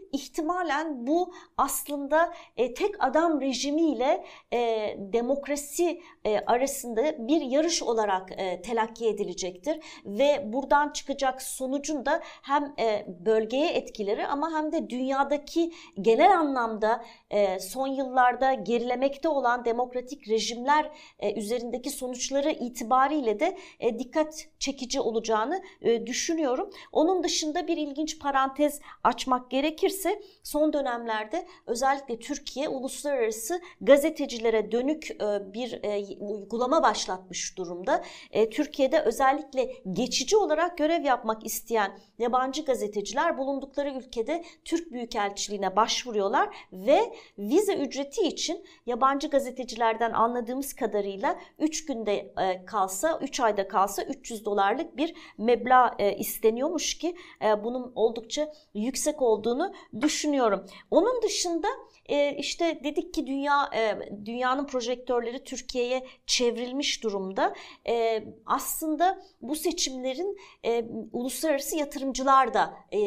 ihtimalen 0.48 1.06
bu 1.06 1.32
aslında 1.56 2.32
e, 2.56 2.74
tek 2.74 3.04
adam 3.04 3.40
rejimiyle 3.40 4.24
e, 4.52 4.96
demokrasi 4.98 6.00
e, 6.24 6.38
arasında 6.38 7.28
bir 7.28 7.40
yarış 7.40 7.82
olarak 7.82 8.30
e, 8.32 8.62
telakki 8.62 9.08
edilecektir. 9.08 9.80
Ve 10.04 10.52
buradan 10.52 10.92
çıkacak 10.92 11.42
sonucun 11.42 12.06
da 12.06 12.20
hem 12.42 12.74
e, 12.78 13.06
bölgeye 13.08 13.72
etkileri 13.72 14.26
ama 14.26 14.52
hem 14.52 14.72
de 14.72 14.90
dünyadaki 14.90 15.72
genel 16.00 16.38
anlamda 16.38 17.04
e, 17.30 17.60
son 17.60 17.86
yıllarda 17.86 18.54
gerilemekte 18.54 19.28
olan 19.28 19.64
demokratik 19.64 20.28
rejimler 20.28 20.90
e, 21.18 21.34
üzerindeki 21.34 21.90
sonuçları 21.90 22.50
itibariyle 22.50 23.40
de 23.40 23.58
e, 23.80 23.98
dikkat 23.98 24.46
çekici 24.58 25.00
olacağını 25.00 25.62
düşünüyorum. 26.06 26.70
Onun 26.92 27.22
dışında 27.22 27.68
bir 27.68 27.76
ilginç 27.76 28.18
parantez 28.18 28.80
açmak 29.04 29.50
gerekirse 29.50 30.22
son 30.42 30.72
dönemlerde 30.72 31.46
özellikle 31.66 32.18
Türkiye 32.18 32.68
uluslararası 32.68 33.60
gazetecilere 33.80 34.72
dönük 34.72 35.16
bir 35.54 35.80
uygulama 36.20 36.82
başlatmış 36.82 37.58
durumda. 37.58 38.04
Türkiye'de 38.50 39.00
özellikle 39.00 39.72
geçici 39.92 40.36
olarak 40.36 40.78
görev 40.78 41.04
yapmak 41.04 41.46
isteyen 41.46 41.98
yabancı 42.18 42.64
gazeteciler 42.64 43.38
bulundukları 43.38 43.90
ülkede 43.90 44.44
Türk 44.64 44.92
Büyükelçiliğine 44.92 45.76
başvuruyorlar 45.76 46.48
ve 46.72 47.12
vize 47.38 47.74
ücreti 47.74 48.22
için 48.22 48.64
yabancı 48.86 49.28
gazetecilerden 49.30 50.12
anladığımız 50.12 50.72
kadarıyla 50.72 51.38
3 51.58 51.84
günde 51.84 52.12
e, 52.40 52.64
kalsa, 52.64 53.18
3 53.22 53.40
ayda 53.40 53.68
kalsa 53.68 54.02
300 54.02 54.44
dolarlık 54.44 54.96
bir 54.96 55.14
meblağ 55.38 55.94
e, 55.98 56.16
isteniyormuş 56.16 56.98
ki 56.98 57.16
e, 57.44 57.64
bunun 57.64 57.92
oldukça 57.94 58.52
yüksek 58.74 59.22
olduğunu 59.22 59.72
düşünüyorum. 60.00 60.66
Onun 60.90 61.22
dışında 61.22 61.68
e, 62.08 62.36
işte 62.36 62.80
dedik 62.84 63.14
ki 63.14 63.26
dünya 63.26 63.70
e, 63.74 63.98
dünyanın 64.24 64.66
projektörleri 64.66 65.44
Türkiye'ye 65.44 66.06
çevrilmiş 66.26 67.02
durumda. 67.04 67.54
E, 67.88 68.24
aslında 68.46 69.22
bu 69.42 69.56
seçimlerin 69.56 70.36
e, 70.64 70.84
uluslararası 71.12 71.76
yatırımcılar 71.76 72.54
da 72.54 72.74
e, 72.92 72.98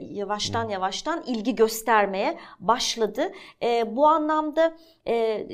yavaştan 0.00 0.68
yavaştan 0.68 1.24
ilgi 1.26 1.54
göstermeye 1.54 2.38
başladı. 2.60 3.32
E, 3.62 3.96
bu 3.96 4.06
anlamda 4.06 4.76
e, 5.06 5.46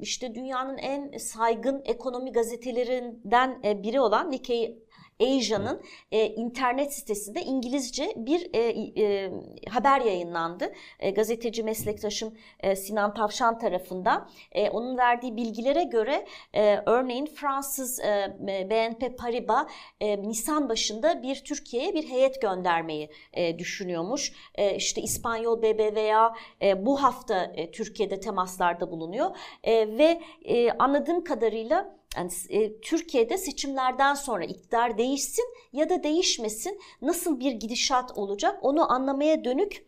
işte 0.00 0.34
dünyanın 0.34 0.78
en 0.78 1.18
saygın 1.18 1.82
ekonomi 1.84 2.32
gazetelerinden 2.32 3.60
e, 3.64 3.82
biri 3.82 4.00
olan 4.00 4.30
Nikkei 4.30 4.83
Asia'nın 5.20 5.82
e, 6.12 6.26
internet 6.26 6.94
sitesinde 6.94 7.42
İngilizce 7.42 8.12
bir 8.16 8.50
e, 8.54 8.58
e, 9.02 9.32
haber 9.70 10.00
yayınlandı. 10.00 10.72
E, 11.00 11.10
gazeteci 11.10 11.62
meslektaşım 11.62 12.34
e, 12.60 12.76
Sinan 12.76 13.14
Tavşan 13.14 13.58
tarafından. 13.58 14.28
E, 14.52 14.70
onun 14.70 14.98
verdiği 14.98 15.36
bilgilere 15.36 15.84
göre 15.84 16.26
e, 16.54 16.82
örneğin 16.86 17.26
Fransız 17.26 18.00
e, 18.00 18.36
BNP 18.70 19.18
Paribas 19.18 19.66
e, 20.00 20.22
Nisan 20.22 20.68
başında 20.68 21.22
bir 21.22 21.44
Türkiye'ye 21.44 21.94
bir 21.94 22.08
heyet 22.08 22.42
göndermeyi 22.42 23.10
e, 23.32 23.58
düşünüyormuş. 23.58 24.32
E, 24.54 24.76
işte 24.76 25.00
İspanyol 25.00 25.62
BBVA 25.62 26.34
e, 26.62 26.86
bu 26.86 27.02
hafta 27.02 27.52
e, 27.54 27.70
Türkiye'de 27.70 28.20
temaslarda 28.20 28.90
bulunuyor. 28.90 29.36
E, 29.64 29.98
ve 29.98 30.20
e, 30.44 30.70
anladığım 30.72 31.24
kadarıyla 31.24 31.96
yani 32.16 32.30
e, 32.48 32.80
Türkiye'de 32.80 33.38
seçimlerden 33.38 34.14
sonra 34.14 34.44
iktidar 34.44 34.98
değişsin 34.98 35.44
ya 35.72 35.90
da 35.90 36.02
değişmesin 36.02 36.80
nasıl 37.02 37.40
bir 37.40 37.52
gidişat 37.52 38.18
olacak 38.18 38.58
onu 38.62 38.92
anlamaya 38.92 39.44
dönük 39.44 39.86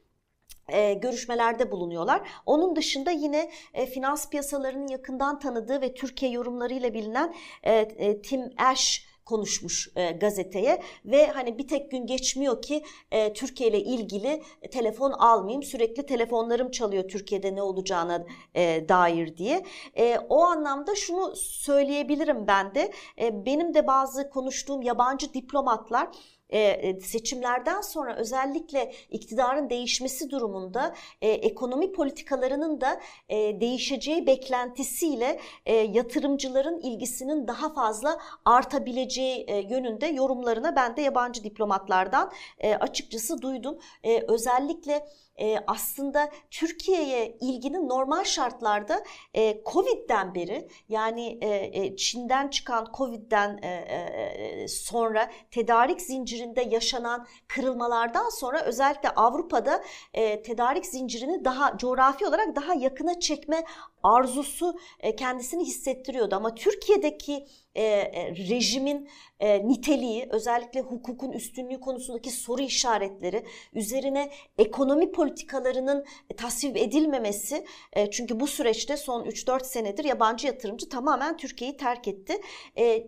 e, 0.68 0.95
görüşmelerde 0.95 1.71
bulunuyorlar. 1.71 2.28
Onun 2.47 2.76
dışında 2.76 3.11
yine 3.11 3.50
e, 3.75 3.87
finans 3.87 4.30
piyasalarının 4.30 4.88
yakından 4.88 5.38
tanıdığı 5.38 5.80
ve 5.80 5.95
Türkiye 5.95 6.30
yorumlarıyla 6.30 6.95
bilinen 6.95 7.35
e, 7.62 7.73
e, 7.75 8.23
Tim 8.23 8.50
Ash 8.59 9.06
konuşmuş 9.26 9.88
e, 9.97 10.11
gazeteye 10.11 10.83
ve 11.04 11.26
hani 11.26 11.59
bir 11.59 11.68
tek 11.68 11.90
gün 11.90 12.06
geçmiyor 12.06 12.62
ki 12.62 12.83
e, 13.11 13.33
Türkiye 13.33 13.71
ile 13.71 13.80
ilgili 13.80 14.42
e, 14.62 14.71
telefon 14.71 15.12
almayayım 15.12 15.62
sürekli 15.62 16.06
telefonlarım 16.06 16.71
çalıyor 16.71 17.09
Türkiye'de 17.09 17.54
ne 17.54 17.62
olacağına 17.62 18.26
e, 18.54 18.88
dair 18.88 19.37
diye. 19.37 19.64
E, 19.99 20.18
o 20.28 20.42
anlamda 20.42 20.95
şunu 20.95 21.37
söyleyebilirim 21.37 22.47
ben 22.47 22.75
de 22.75 22.92
e, 23.21 23.47
benim 23.47 23.75
de 23.75 23.87
bazı 23.87 24.30
konuştuğum 24.30 24.83
yabancı 24.83 25.35
diplomatlar 25.35 26.09
e, 26.50 26.58
e, 26.60 27.00
seçimlerden 27.00 27.80
sonra 27.80 28.16
özellikle 28.16 28.92
iktidarın 29.10 29.70
değişmesi 29.70 30.30
durumunda 30.30 30.94
e, 31.22 31.28
ekonomi 31.28 31.92
politikalarının 31.92 32.80
da 32.80 33.00
e, 33.28 33.60
değişeceği 33.60 34.26
beklentisiyle 34.26 35.40
e, 35.66 35.74
yatırımcıların 35.74 36.80
ilgisinin 36.80 37.48
daha 37.48 37.74
fazla 37.74 38.18
artabileceği 38.44 39.44
e, 39.48 39.58
yönünde 39.58 40.06
yorumlarına 40.06 40.76
ben 40.76 40.96
de 40.96 41.00
yabancı 41.02 41.44
diplomatlardan 41.44 42.32
e, 42.58 42.74
açıkçası 42.74 43.42
duydum. 43.42 43.78
E, 44.02 44.20
özellikle 44.28 45.06
e, 45.40 45.58
aslında 45.66 46.30
Türkiye'ye 46.50 47.36
ilginin 47.40 47.88
normal 47.88 48.24
şartlarda 48.24 49.02
e, 49.34 49.62
Covid'den 49.72 50.34
beri 50.34 50.68
yani 50.88 51.38
e, 51.42 51.96
Çin'den 51.96 52.48
çıkan 52.48 52.86
Covid'den 52.96 53.58
e, 53.62 53.68
e, 53.68 54.68
sonra 54.68 55.30
tedarik 55.50 56.00
zincirinde 56.02 56.62
yaşanan 56.62 57.26
kırılmalardan 57.48 58.28
sonra 58.30 58.62
özellikle 58.62 59.08
Avrupa'da 59.08 59.82
e, 60.14 60.42
tedarik 60.42 60.86
zincirini 60.86 61.44
daha 61.44 61.78
coğrafi 61.78 62.26
olarak 62.26 62.56
daha 62.56 62.74
yakına 62.74 63.20
çekme 63.20 63.64
arzusu 64.06 64.78
e, 65.00 65.16
kendisini 65.16 65.64
hissettiriyordu 65.64 66.34
ama 66.34 66.54
Türkiye'deki 66.54 67.46
e, 67.75 67.82
e, 67.82 68.30
rejimin 68.30 69.08
niteliği 69.40 70.28
özellikle 70.30 70.80
hukukun 70.80 71.32
üstünlüğü 71.32 71.80
konusundaki 71.80 72.30
soru 72.30 72.62
işaretleri 72.62 73.44
üzerine 73.72 74.30
ekonomi 74.58 75.12
politikalarının 75.12 76.04
tasvip 76.36 76.76
edilmemesi 76.76 77.64
çünkü 78.10 78.40
bu 78.40 78.46
süreçte 78.46 78.96
son 78.96 79.25
3-4 79.25 79.64
senedir 79.64 80.04
yabancı 80.04 80.46
yatırımcı 80.46 80.88
tamamen 80.88 81.36
Türkiye'yi 81.36 81.76
terk 81.76 82.08
etti. 82.08 82.40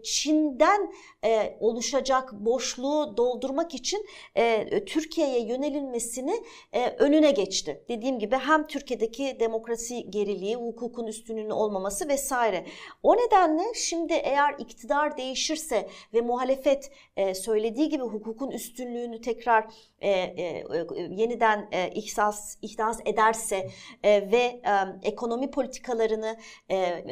Çin'den 0.02 0.92
e, 1.24 1.56
oluşacak 1.60 2.32
boşluğu 2.32 3.16
doldurmak 3.16 3.74
için 3.74 4.06
e, 4.36 4.84
Türkiye'ye 4.84 5.40
yönelilmesini 5.46 6.34
e, 6.72 6.88
önüne 6.90 7.30
geçti. 7.30 7.84
Dediğim 7.88 8.18
gibi 8.18 8.36
hem 8.36 8.66
Türkiye'deki 8.66 9.36
demokrasi 9.40 10.10
geriliği, 10.10 10.56
hukukun 10.56 11.06
üstünlüğünün 11.06 11.50
olmaması 11.50 12.08
vesaire. 12.08 12.64
O 13.02 13.16
nedenle 13.16 13.62
şimdi 13.74 14.12
eğer 14.12 14.54
iktidar 14.58 15.16
değişirse 15.16 15.88
ve 16.14 16.20
muhalefet 16.20 16.90
e, 17.16 17.34
söylediği 17.34 17.88
gibi 17.88 18.02
hukukun 18.02 18.50
üstünlüğünü 18.50 19.20
tekrar 19.20 19.66
e, 20.00 20.10
e, 20.10 20.64
yeniden 21.10 21.68
e, 21.72 21.90
ihsas 21.90 22.56
ihdas 22.62 23.00
ederse 23.04 23.70
e, 24.02 24.30
ve 24.32 24.36
e, 24.36 24.62
ekonomi 25.02 25.50
politikalarını 25.50 26.36
e, 26.70 27.04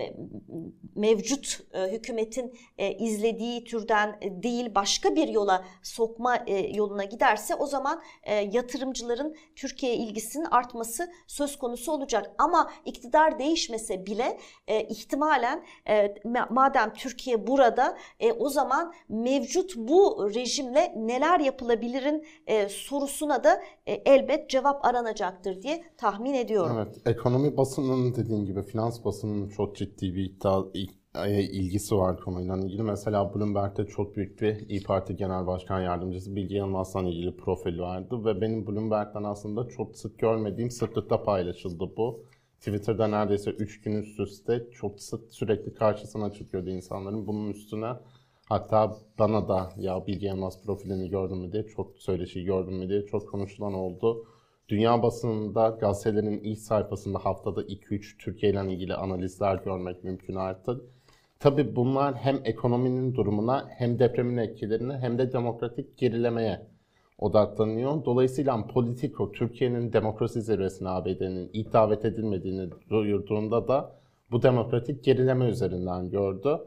mevcut 0.95 1.61
e, 1.73 1.93
hükümetin 1.93 2.59
e, 2.79 2.93
izlediği 2.93 3.65
türden 3.65 3.96
değil 4.23 4.75
başka 4.75 5.17
bir 5.17 5.29
yola 5.29 5.65
sokma 5.83 6.37
e, 6.37 6.76
yoluna 6.76 7.05
giderse 7.05 7.55
o 7.55 7.67
zaman 7.67 8.03
e, 8.23 8.35
yatırımcıların 8.35 9.37
Türkiye 9.57 9.95
ilgisinin 9.95 10.45
artması 10.45 11.11
söz 11.26 11.59
konusu 11.59 11.93
olacak. 11.93 12.31
Ama 12.38 12.71
iktidar 12.85 13.38
değişmese 13.38 14.07
bile 14.07 14.38
e, 14.67 14.85
ihtimalen 14.85 15.65
e, 15.88 16.15
madem 16.50 16.93
Türkiye 16.93 17.47
burada 17.47 17.99
e, 18.21 18.33
o 18.33 18.49
zaman 18.49 18.93
mevcut 19.09 19.76
bu 19.76 20.31
rejimle 20.35 20.95
neler 20.97 21.41
yapılabilirin 21.41 22.26
e, 22.47 22.69
sorusuna 22.69 23.45
da 23.45 23.62
e, 23.87 23.93
elbet 23.93 24.50
cevap 24.50 24.85
aranacaktır 24.85 25.62
diye 25.62 25.85
tahmin 25.97 26.35
ediyorum. 26.35 26.76
Evet, 26.76 26.97
ekonomi 27.07 27.57
basının 27.57 28.15
dediğin 28.15 28.45
gibi 28.45 28.62
finans 28.62 29.05
basının 29.05 29.49
çok 29.49 29.76
ciddi 29.76 30.15
bir 30.15 30.25
iddia 30.25 30.61
e, 30.75 30.87
ilgisi 31.26 31.96
var 31.96 32.20
konuyla 32.20 32.56
ilgili. 32.56 32.82
Mesela 32.82 33.35
Bloomberg'de 33.35 33.87
çok 33.87 34.16
büyük 34.16 34.40
bir 34.40 34.68
İyi 34.68 34.82
Parti 34.82 35.16
Genel 35.16 35.46
Başkan 35.46 35.80
Yardımcısı 35.80 36.37
Bilge 36.37 36.56
Yılmaz'la 36.56 37.02
ilgili 37.02 37.37
profil 37.37 37.78
vardı 37.78 38.25
ve 38.25 38.40
benim 38.40 38.66
Bloomberg'den 38.66 39.23
aslında 39.25 39.68
çok 39.68 39.96
sık 39.96 40.18
görmediğim 40.18 40.70
sıklıkta 40.70 41.23
paylaşıldı 41.23 41.96
bu. 41.96 42.25
Twitter'da 42.58 43.06
neredeyse 43.06 43.50
3 43.50 43.80
gün 43.82 44.02
üst 44.02 44.20
üste 44.20 44.66
çok 44.73 45.00
sık 45.00 45.32
sürekli 45.32 45.75
karşısına 45.75 46.32
çıkıyordu 46.32 46.70
insanların. 46.70 47.26
Bunun 47.26 47.50
üstüne 47.50 47.92
hatta 48.49 48.96
bana 49.18 49.49
da 49.49 49.73
ya 49.76 50.06
Bilge 50.06 50.26
Yılmaz 50.26 50.62
profilini 50.62 51.11
gördüm 51.11 51.38
mü 51.38 51.52
diye 51.52 51.66
çok 51.66 51.99
söyleşi 51.99 52.44
gördüm 52.44 52.78
mü 52.78 52.88
diye 52.88 53.06
çok 53.06 53.30
konuşulan 53.30 53.75
oldu. 53.75 54.26
Dünya 54.68 55.02
basınında 55.02 55.68
gazetelerin 55.80 56.40
ilk 56.40 56.58
sayfasında 56.58 57.18
haftada 57.18 57.62
2-3 57.62 58.18
Türkiye 58.18 58.52
ile 58.52 58.73
ilgili 58.73 58.94
analizler 58.94 59.54
görmek 59.64 60.04
mümkün 60.04 60.35
artık. 60.35 60.96
Tabii 61.40 61.76
bunlar 61.76 62.14
hem 62.14 62.40
ekonominin 62.45 63.14
durumuna 63.14 63.69
hem 63.69 63.99
depremin 63.99 64.37
etkilerine 64.37 64.99
hem 64.99 65.19
de 65.19 65.33
demokratik 65.33 65.99
gerilemeye 65.99 66.66
odaklanıyor. 67.19 68.05
Dolayısıyla 68.05 68.66
Politico 68.66 69.33
Türkiye'nin 69.33 69.93
demokrasi 69.93 70.43
zirvesine 70.43 70.88
ABD'nin 70.88 71.50
ilk 71.52 71.73
davet 71.73 72.05
edilmediğini 72.05 72.71
duyurduğunda 72.90 73.69
da 73.69 73.93
bu 74.31 74.43
demokratik 74.43 75.05
gerileme 75.05 75.49
üzerinden 75.49 76.11
gördü. 76.11 76.59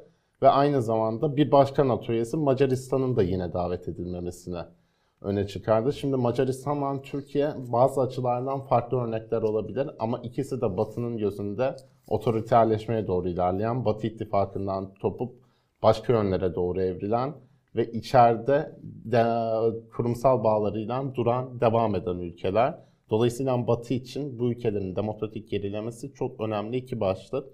Ve 0.42 0.50
aynı 0.50 0.82
zamanda 0.82 1.36
bir 1.38 1.52
başka 1.52 1.88
NATO 1.88 2.14
üyesi 2.14 2.38
Macaristan'ın 2.38 3.16
da 3.16 3.24
yine 3.24 3.54
davet 3.54 3.88
edilmemesine 3.88 4.66
öne 5.22 5.48
çıkardı. 5.48 5.94
Şimdi 5.94 6.16
Macaristan'la 6.16 7.02
Türkiye 7.02 7.54
bazı 7.72 8.02
açılardan 8.02 8.60
farklı 8.62 8.98
örnekler 8.98 9.42
olabilir 9.42 9.90
ama 10.00 10.20
ikisi 10.20 10.62
de 10.62 10.78
Batı'nın 10.78 11.18
gözünde 11.18 11.76
otoriterleşmeye 12.10 13.08
doğru 13.08 13.30
ilerleyen, 13.30 13.86
Batı 13.86 14.08
ittifakından 14.08 14.94
topup 14.94 15.36
başka 15.84 16.14
yönlere 16.14 16.56
doğru 16.56 16.82
evrilen 16.82 17.34
ve 17.76 17.92
içeride 17.92 18.76
de, 18.84 19.24
kurumsal 19.96 20.44
bağlarıyla 20.44 21.16
duran, 21.16 21.62
devam 21.62 21.96
eden 21.96 22.18
ülkeler. 22.18 22.76
Dolayısıyla 23.10 23.68
Batı 23.68 23.94
için 23.94 24.40
bu 24.40 24.52
ülkelerin 24.52 24.96
demokratik 24.96 25.50
gerilemesi 25.50 26.14
çok 26.14 26.42
önemli 26.42 26.78
iki 26.78 27.00
başlık. 27.00 27.48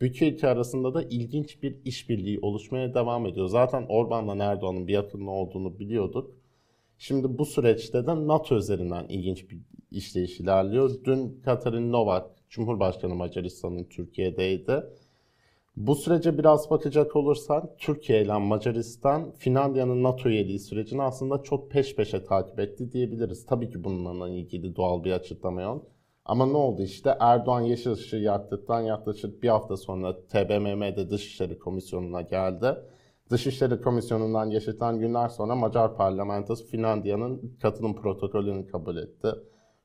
Bu 0.00 0.04
iki 0.04 0.24
ülke 0.24 0.48
arasında 0.48 0.94
da 0.94 1.02
ilginç 1.02 1.62
bir 1.62 1.76
işbirliği 1.84 2.38
oluşmaya 2.42 2.94
devam 2.94 3.26
ediyor. 3.26 3.46
Zaten 3.46 3.86
Orban'la 3.88 4.44
Erdoğan'ın 4.44 4.86
bir 4.86 4.92
yakınlığı 4.92 5.30
olduğunu 5.30 5.78
biliyorduk. 5.78 6.30
Şimdi 6.98 7.38
bu 7.38 7.44
süreçte 7.44 8.06
de 8.06 8.26
NATO 8.26 8.56
üzerinden 8.56 9.06
ilginç 9.08 9.50
bir 9.50 9.58
işleyiş 9.90 10.40
ilerliyor. 10.40 10.90
Dün 11.04 11.40
Katarina 11.44 11.90
Novak, 11.90 12.30
Cumhurbaşkanı 12.52 13.14
Macaristan'ın 13.14 13.84
Türkiye'deydi. 13.84 14.84
Bu 15.76 15.94
sürece 15.94 16.38
biraz 16.38 16.70
bakacak 16.70 17.16
olursak 17.16 17.78
Türkiye 17.78 18.22
ile 18.22 18.38
Macaristan 18.38 19.32
Finlandiya'nın 19.32 20.02
NATO 20.02 20.28
üyeliği 20.28 20.58
sürecini 20.58 21.02
aslında 21.02 21.42
çok 21.42 21.70
peş 21.70 21.96
peşe 21.96 22.24
takip 22.24 22.60
etti 22.60 22.92
diyebiliriz. 22.92 23.46
Tabii 23.46 23.70
ki 23.70 23.84
bununla 23.84 24.28
ilgili 24.28 24.76
doğal 24.76 25.04
bir 25.04 25.12
açıklama 25.12 25.62
yok. 25.62 25.86
Ama 26.24 26.46
ne 26.46 26.56
oldu 26.56 26.82
işte 26.82 27.16
Erdoğan 27.20 27.60
yeşil 27.60 27.90
ışığı 27.90 28.16
yaktıktan 28.16 28.80
yaklaşık 28.80 29.42
bir 29.42 29.48
hafta 29.48 29.76
sonra 29.76 30.26
TBMM'de 30.26 31.10
Dışişleri 31.10 31.58
Komisyonu'na 31.58 32.20
geldi. 32.20 32.76
Dışişleri 33.30 33.80
Komisyonu'ndan 33.80 34.50
geçilen 34.50 34.98
günler 34.98 35.28
sonra 35.28 35.54
Macar 35.54 35.96
parlamentosu 35.96 36.66
Finlandiya'nın 36.66 37.56
katılım 37.62 37.96
protokolünü 37.96 38.66
kabul 38.66 38.96
etti. 38.96 39.28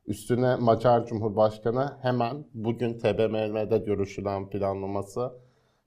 Üstüne 0.07 0.55
Macar 0.55 1.05
Cumhurbaşkanı 1.05 1.97
hemen 2.01 2.45
bugün 2.53 2.97
TBMM'de 2.97 3.77
görüşülen 3.77 4.49
planlaması 4.49 5.31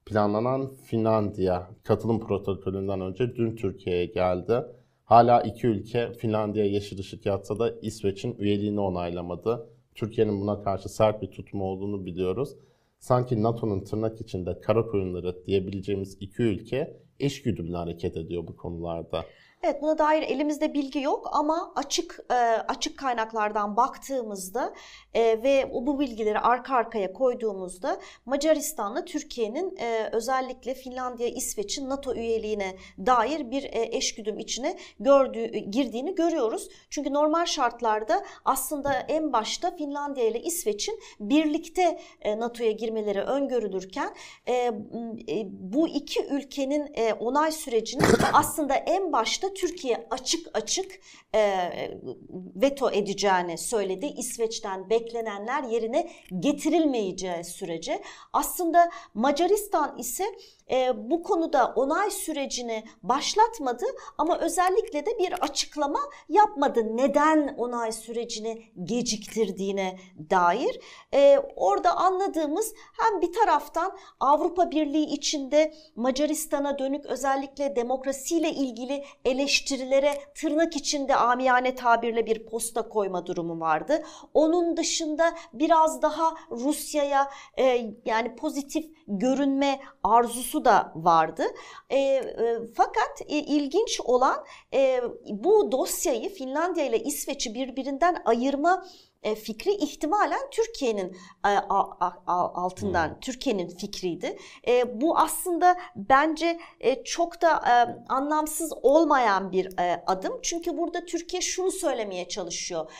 planlanan 0.06 0.74
Finlandiya 0.84 1.70
katılım 1.84 2.20
protokolünden 2.20 3.00
önce 3.00 3.34
dün 3.34 3.56
Türkiye'ye 3.56 4.06
geldi. 4.06 4.62
Hala 5.04 5.42
iki 5.42 5.66
ülke 5.66 6.12
Finlandiya 6.12 6.64
yeşil 6.64 6.98
ışık 6.98 7.26
yatsa 7.26 7.58
da 7.58 7.74
İsveç'in 7.82 8.36
üyeliğini 8.38 8.80
onaylamadı. 8.80 9.66
Türkiye'nin 9.94 10.40
buna 10.40 10.62
karşı 10.62 10.88
sert 10.88 11.22
bir 11.22 11.30
tutumu 11.30 11.64
olduğunu 11.64 12.06
biliyoruz. 12.06 12.56
Sanki 12.98 13.42
NATO'nun 13.42 13.80
tırnak 13.84 14.20
içinde 14.20 14.60
kara 14.60 14.86
koyunları 14.86 15.46
diyebileceğimiz 15.46 16.16
iki 16.20 16.42
ülke 16.42 17.00
eşgüdümlü 17.20 17.76
hareket 17.76 18.16
ediyor 18.16 18.46
bu 18.46 18.56
konularda. 18.56 19.24
Evet 19.62 19.82
buna 19.82 19.98
dair 19.98 20.22
elimizde 20.22 20.74
bilgi 20.74 21.00
yok 21.00 21.28
ama 21.32 21.72
açık 21.76 22.20
e, 22.30 22.34
açık 22.68 22.98
kaynaklardan 22.98 23.76
baktığımızda 23.76 24.74
e, 25.14 25.22
ve 25.42 25.70
bu 25.72 26.00
bilgileri 26.00 26.38
arka 26.38 26.74
arkaya 26.74 27.12
koyduğumuzda 27.12 28.00
Macaristan'la 28.26 29.04
Türkiye'nin 29.04 29.76
e, 29.76 30.08
özellikle 30.12 30.74
Finlandiya, 30.74 31.28
İsveç'in 31.28 31.88
NATO 31.88 32.14
üyeliğine 32.14 32.76
dair 32.98 33.50
bir 33.50 33.68
eşgüdüm 33.72 34.38
içine 34.38 34.78
gördüğü, 35.00 35.46
girdiğini 35.46 36.14
görüyoruz. 36.14 36.68
Çünkü 36.90 37.12
normal 37.12 37.46
şartlarda 37.46 38.24
aslında 38.44 38.92
en 38.92 39.32
başta 39.32 39.76
Finlandiya 39.76 40.26
ile 40.26 40.42
İsveç'in 40.42 41.00
birlikte 41.20 42.00
NATO'ya 42.24 42.70
girmeleri 42.70 43.20
öngörülürken 43.20 44.14
bu 45.50 45.88
iki 45.88 46.26
ülkenin 46.26 46.94
onay 47.20 47.52
sürecini 47.52 48.02
aslında 48.32 48.74
en 48.74 49.12
başta 49.12 49.49
Türkiye 49.54 50.06
açık 50.10 50.46
açık 50.54 51.00
e, 51.34 51.70
veto 52.56 52.90
edeceğini 52.90 53.58
söyledi. 53.58 54.06
İsveç'ten 54.06 54.90
beklenenler 54.90 55.62
yerine 55.62 56.10
getirilmeyeceği 56.38 57.44
sürece. 57.44 58.02
Aslında 58.32 58.90
Macaristan 59.14 59.98
ise 59.98 60.24
e, 60.70 61.10
bu 61.10 61.22
konuda 61.22 61.72
onay 61.76 62.10
sürecini 62.10 62.84
başlatmadı 63.02 63.84
ama 64.18 64.38
özellikle 64.38 65.06
de 65.06 65.18
bir 65.18 65.32
açıklama 65.32 66.00
yapmadı. 66.28 66.96
Neden 66.96 67.54
onay 67.58 67.92
sürecini 67.92 68.62
geciktirdiğine 68.84 69.98
dair. 70.30 70.80
E, 71.14 71.38
orada 71.56 71.96
anladığımız 71.96 72.74
hem 73.00 73.20
bir 73.20 73.32
taraftan 73.32 73.98
Avrupa 74.20 74.70
Birliği 74.70 75.06
içinde 75.06 75.74
Macaristan'a 75.96 76.78
dönük 76.78 77.06
özellikle 77.06 77.76
demokrasiyle 77.76 78.50
ilgili 78.50 79.04
eleştirilere 79.24 80.20
tırnak 80.34 80.76
içinde 80.76 81.16
amiyane 81.16 81.74
tabirle 81.74 82.26
bir 82.26 82.46
posta 82.46 82.88
koyma 82.88 83.26
durumu 83.26 83.60
vardı. 83.60 84.02
Onun 84.34 84.76
dışında 84.76 85.32
biraz 85.52 86.02
daha 86.02 86.34
Rusya'ya 86.50 87.30
e, 87.58 87.92
yani 88.04 88.36
pozitif 88.36 88.86
görünme 89.08 89.80
arzusu 90.02 90.59
da 90.64 90.92
vardı. 90.94 91.42
E, 91.90 91.98
e, 91.98 92.22
fakat 92.76 93.22
e, 93.28 93.38
ilginç 93.38 94.00
olan 94.04 94.44
e, 94.74 95.02
bu 95.30 95.72
dosyayı 95.72 96.34
Finlandiya 96.34 96.86
ile 96.86 97.02
İsveç'i 97.02 97.54
birbirinden 97.54 98.22
ayırma 98.24 98.84
e, 99.22 99.34
fikri 99.34 99.70
ihtimalen 99.70 100.40
Türkiye'nin 100.50 101.16
e, 101.46 101.48
altından 102.26 103.08
hmm. 103.08 103.20
Türkiye'nin 103.20 103.68
fikriydi. 103.68 104.38
E, 104.68 105.00
bu 105.00 105.18
aslında 105.18 105.76
bence 105.96 106.60
çok 107.04 107.42
da 107.42 107.62
anlamsız 108.08 108.72
olmayan 108.82 109.52
bir 109.52 109.74
adım. 110.06 110.38
Çünkü 110.42 110.78
burada 110.78 111.04
Türkiye 111.04 111.42
şunu 111.42 111.70
söylemeye 111.70 112.28
çalışıyor. 112.28 112.90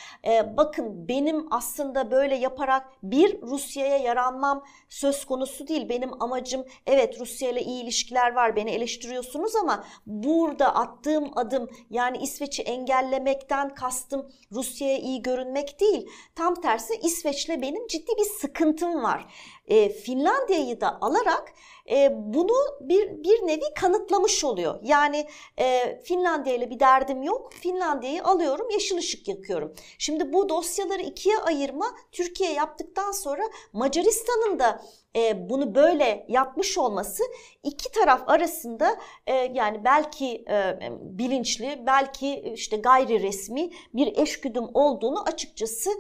Bakın 0.57 1.09
benim 1.09 1.53
aslında 1.53 2.11
böyle 2.11 2.37
yaparak 2.37 2.87
bir 3.03 3.43
Rusya'ya 3.43 3.97
yaranmam 3.97 4.65
söz 4.89 5.25
konusu 5.25 5.69
değil. 5.69 5.89
Benim 5.89 6.23
amacım 6.23 6.65
evet 6.87 7.21
Rusya 7.21 7.51
ile 7.51 7.63
iyi 7.63 7.83
ilişkiler 7.83 8.35
var 8.35 8.57
beni 8.57 8.71
eleştiriyorsunuz 8.71 9.57
ama 9.57 9.85
burada 10.07 10.75
attığım 10.75 11.39
adım 11.39 11.69
yani 11.91 12.19
İsveç'i 12.19 12.63
engellemekten 12.63 13.75
kastım 13.75 14.33
Rusya'ya 14.53 14.99
iyi 14.99 15.23
görünmek 15.23 15.81
değil. 15.81 16.10
Tam 16.35 16.61
tersi 16.61 16.95
İsveç'le 16.95 17.49
benim 17.49 17.87
ciddi 17.87 18.13
bir 18.19 18.31
sıkıntım 18.41 19.03
var. 19.03 19.35
E, 19.67 19.89
Finlandiya'yı 19.89 20.81
da 20.81 20.99
alarak 21.01 21.53
e, 21.91 22.11
bunu 22.13 22.57
bir, 22.81 23.25
bir 23.25 23.47
nevi 23.47 23.75
kanıtlamış 23.81 24.45
oluyor. 24.45 24.81
Yani 24.83 25.27
e, 25.59 26.01
Finlandiya 26.05 26.55
ile 26.57 26.71
bir 26.71 26.81
derdim 26.81 27.23
yok. 27.23 27.53
Finlandiya'yı 27.53 28.25
alıyorum, 28.25 28.71
yeşil 28.71 28.97
ışık 28.97 29.29
yakıyorum. 29.29 29.73
Şimdi 29.99 30.33
bu 30.33 30.49
dosyaları 30.49 31.03
ikiye 31.03 31.39
ayırma 31.39 31.87
Türkiye 32.13 32.53
yaptıktan 32.53 33.13
sonra 33.13 33.43
Macaristan'ın 33.73 34.59
da 34.59 34.83
e, 35.17 35.51
bunu 35.51 35.75
böyle 35.75 36.27
yapmış 36.29 36.79
olması 36.79 37.23
iki 37.63 37.93
taraf 37.93 38.29
arasında 38.29 38.97
e, 39.27 39.35
yani 39.35 39.85
belki 39.85 40.45
e, 40.51 40.79
bilinçli, 41.01 41.83
belki 41.87 42.53
işte 42.55 42.77
gayri 42.77 43.23
resmi 43.23 43.71
bir 43.95 44.19
eşgüdüm 44.19 44.65
olduğunu 44.75 45.23
açıkçası 45.23 45.91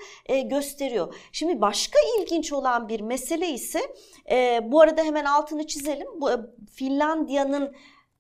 gösteriyor. 0.45 1.15
Şimdi 1.33 1.61
başka 1.61 1.99
ilginç 2.19 2.53
olan 2.53 2.89
bir 2.89 3.01
mesele 3.01 3.49
ise 3.49 3.81
bu 4.63 4.81
arada 4.81 5.03
hemen 5.03 5.25
altını 5.25 5.67
çizelim. 5.67 6.09
Bu 6.21 6.31
Finlandiya'nın 6.75 7.75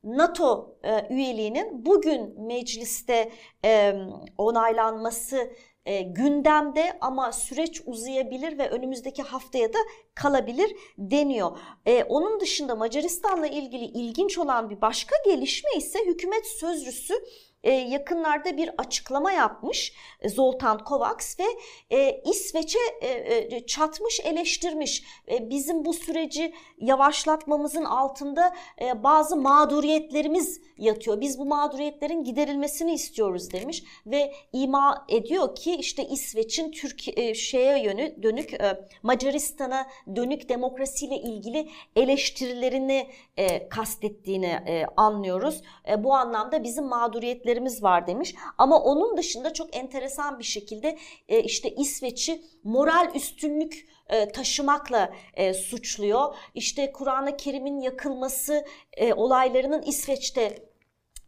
NATO 0.05 0.77
üyeliğinin 1.11 1.87
bugün 1.87 2.47
mecliste 2.47 3.33
e, 3.65 3.95
onaylanması 4.39 5.51
e, 5.91 6.03
gündemde 6.03 6.99
ama 7.01 7.33
süreç 7.33 7.83
uzayabilir 7.87 8.59
ve 8.59 8.71
önümüzdeki 8.71 9.23
haftaya 9.23 9.73
da 9.73 9.79
kalabilir 10.15 10.77
deniyor. 10.99 11.59
E, 11.87 12.05
onun 12.05 12.41
dışında 12.41 12.77
Macaristan'la 12.77 13.47
ilgili 13.47 13.85
ilginç 13.85 14.39
olan 14.39 14.71
bir 14.71 14.81
başka 14.81 15.17
gelişme 15.25 15.71
ise 15.77 15.99
hükümet 16.07 16.47
sözcüsü 16.47 17.15
yakınlarda 17.69 18.57
bir 18.57 18.71
açıklama 18.79 19.33
yapmış 19.33 19.93
e, 20.21 20.29
Zoltan 20.29 20.85
Kovacs 20.85 21.37
ve 21.41 21.45
e, 21.97 22.23
İsveç'e 22.31 22.79
e, 23.01 23.09
e, 23.57 23.67
çatmış 23.67 24.21
eleştirmiş. 24.25 25.05
E, 25.31 25.51
bizim 25.51 25.85
bu 25.85 25.93
süreci 25.93 26.55
yavaşlatmamızın 26.79 27.85
altında 27.85 28.55
e, 28.81 29.03
bazı 29.03 29.37
mağduriyetlerimiz 29.37 30.61
yatıyor. 30.79 31.21
Biz 31.21 31.39
bu 31.39 31.45
mağduriyetlerin 31.45 32.25
giderilmesini 32.25 32.95
istiyoruz 32.95 33.53
demiş 33.53 33.85
ve 34.07 34.33
ima 34.53 35.07
ediyor 35.09 35.55
ki 35.55 35.77
işte 35.77 36.05
İsveç'in 36.09 36.71
Türkiye 36.71 37.35
şeye 37.35 37.83
yönü 37.83 38.23
dönük 38.23 38.55
e, 38.55 38.87
Macaristan'a 39.03 39.87
dönük 40.17 40.49
demokrasiyle 40.49 41.17
ilgili 41.17 41.69
eleştirilerini 41.97 43.07
e, 43.37 43.69
kastettiğini 43.69 44.47
e, 44.67 44.87
anlıyoruz. 44.97 45.63
E, 45.89 46.05
bu 46.05 46.15
anlamda 46.15 46.65
bizim 46.65 46.85
mağduriyetlerimiz 46.85 47.50
var 47.83 48.07
demiş. 48.07 48.35
Ama 48.59 48.83
onun 48.83 49.17
dışında 49.17 49.53
çok 49.53 49.77
enteresan 49.77 50.39
bir 50.39 50.45
şekilde 50.45 50.99
e, 51.29 51.43
işte 51.43 51.71
İsveç'i 51.71 52.43
moral 52.65 53.15
üstünlük 53.15 53.87
e, 54.09 54.33
taşımakla 54.33 55.13
e, 55.35 55.55
suçluyor. 55.55 56.35
İşte 56.55 56.93
Kur'an-ı 56.93 57.37
Kerim'in 57.37 57.81
yakılması 57.81 58.65
e, 58.97 59.15
olaylarının 59.15 59.83
İsveç'te 59.83 60.70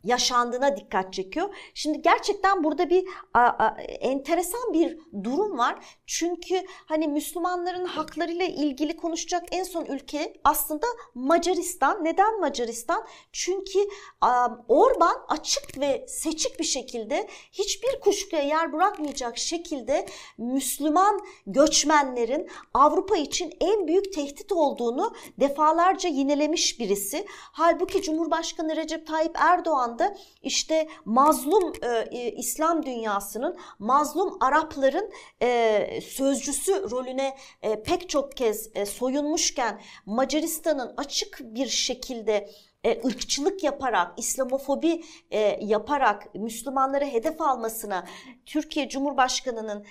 yaşandığına 0.05 0.77
dikkat 0.77 1.13
çekiyor. 1.13 1.55
Şimdi 1.75 2.03
gerçekten 2.03 2.65
burada 2.65 2.91
bir 2.91 3.05
a, 3.35 3.41
a, 3.41 3.77
enteresan 3.81 4.73
bir 4.73 4.99
durum 5.25 5.59
var. 5.59 5.85
Çünkü 6.07 6.67
hani 6.87 7.09
Müslümanların 7.09 7.85
haklarıyla 7.85 8.45
ilgili 8.47 8.97
konuşacak 8.97 9.45
en 9.51 9.63
son 9.63 9.85
ülke 9.85 10.35
aslında 10.45 10.87
Macaristan. 11.15 12.05
Neden 12.05 12.41
Macaristan? 12.41 13.07
Çünkü 13.33 13.79
a, 14.21 14.49
Orban 14.69 15.25
açık 15.29 15.79
ve 15.79 16.07
seçik 16.09 16.59
bir 16.59 16.65
şekilde 16.65 17.29
hiçbir 17.53 18.01
kuşkuya 18.01 18.43
yer 18.43 18.73
bırakmayacak 18.73 19.39
şekilde 19.39 20.07
Müslüman 20.39 21.21
göçmenlerin 21.47 22.49
Avrupa 22.75 23.17
için 23.17 23.53
en 23.61 23.87
büyük 23.89 24.13
tehdit 24.13 24.53
olduğunu 24.53 25.15
defalarca 25.41 26.09
yinelemiş 26.09 26.81
birisi. 26.81 27.27
Halbuki 27.29 28.03
Cumhurbaşkanı 28.03 28.77
Recep 28.77 29.07
Tayyip 29.07 29.33
Erdoğan 29.35 29.92
anda 29.93 30.17
işte 30.43 30.89
mazlum 31.05 31.73
e, 31.83 32.19
e, 32.19 32.33
İslam 32.33 32.87
dünyasının, 32.87 33.57
mazlum 33.79 34.37
Arapların 34.41 35.11
e, 35.43 36.01
sözcüsü 36.01 36.91
rolüne 36.91 37.37
e, 37.63 37.83
pek 37.83 38.09
çok 38.09 38.37
kez 38.37 38.71
e, 38.75 38.87
soyunmuşken 38.87 39.81
Macaristan'ın 40.07 40.95
açık 40.97 41.39
bir 41.43 41.69
şekilde 41.69 42.51
e, 42.85 43.07
ırkçılık 43.07 43.65
yaparak, 43.65 44.19
İslamofobi 44.19 45.05
e, 45.31 45.59
yaparak 45.61 46.35
Müslümanları 46.35 47.05
hedef 47.05 47.41
almasına 47.41 48.07
Türkiye 48.47 48.89
Cumhurbaşkanı'nın 48.89 49.87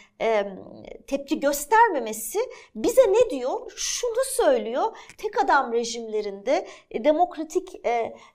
tepki 1.08 1.40
göstermemesi 1.40 2.40
bize 2.76 3.02
ne 3.02 3.30
diyor? 3.30 3.72
Şunu 3.76 4.24
söylüyor. 4.26 4.98
Tek 5.18 5.44
adam 5.44 5.74
rejimlerinde 5.74 6.68
demokratik 7.04 7.70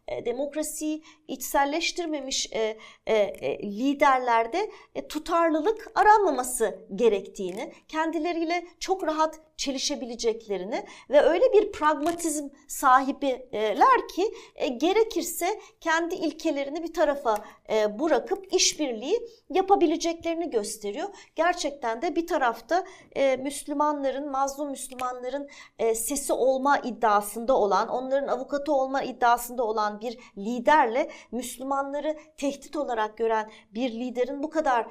e, 0.08 0.26
demokrasiyi 0.26 1.02
içselleştirmemiş 1.28 2.52
e, 2.52 2.78
e, 3.06 3.58
liderlerde 3.62 4.70
tutarlılık 5.08 5.92
aranmaması 5.94 6.78
gerektiğini, 6.94 7.72
kendileriyle 7.88 8.66
çok 8.80 9.04
rahat 9.04 9.40
çelişebileceklerini 9.56 10.84
ve 11.10 11.20
öyle 11.20 11.52
bir 11.52 11.72
pragmatizm 11.72 12.48
sahibiler 12.68 14.08
ki 14.14 14.34
gerekirse 14.76 15.60
kendi 15.80 16.14
ilkelerini 16.14 16.82
bir 16.82 16.92
tarafa 16.92 17.44
e, 17.70 17.98
bırakıp 17.98 18.54
işbirliği 18.54 19.28
yapabileceklerini 19.50 20.50
gösteriyor. 20.50 21.08
Gerçekten 21.34 22.02
de 22.02 22.16
bir 22.16 22.26
tarafta 22.26 22.84
e, 23.16 23.36
Müslümanların, 23.36 24.30
mazlum 24.30 24.70
Müslümanların 24.70 25.48
e, 25.78 25.94
sesi 25.94 26.32
olma 26.32 26.78
iddiasında 26.78 27.56
olan, 27.56 27.88
onların 27.88 28.28
avukatı 28.28 28.72
olma 28.72 29.02
iddiasında 29.02 29.64
olan 29.64 30.00
bir 30.00 30.18
liderle 30.38 31.10
Müslümanları 31.32 32.16
tehdit 32.36 32.76
olarak 32.76 33.16
gören 33.16 33.50
bir 33.74 33.92
liderin 33.92 34.42
bu 34.42 34.50
kadar 34.50 34.86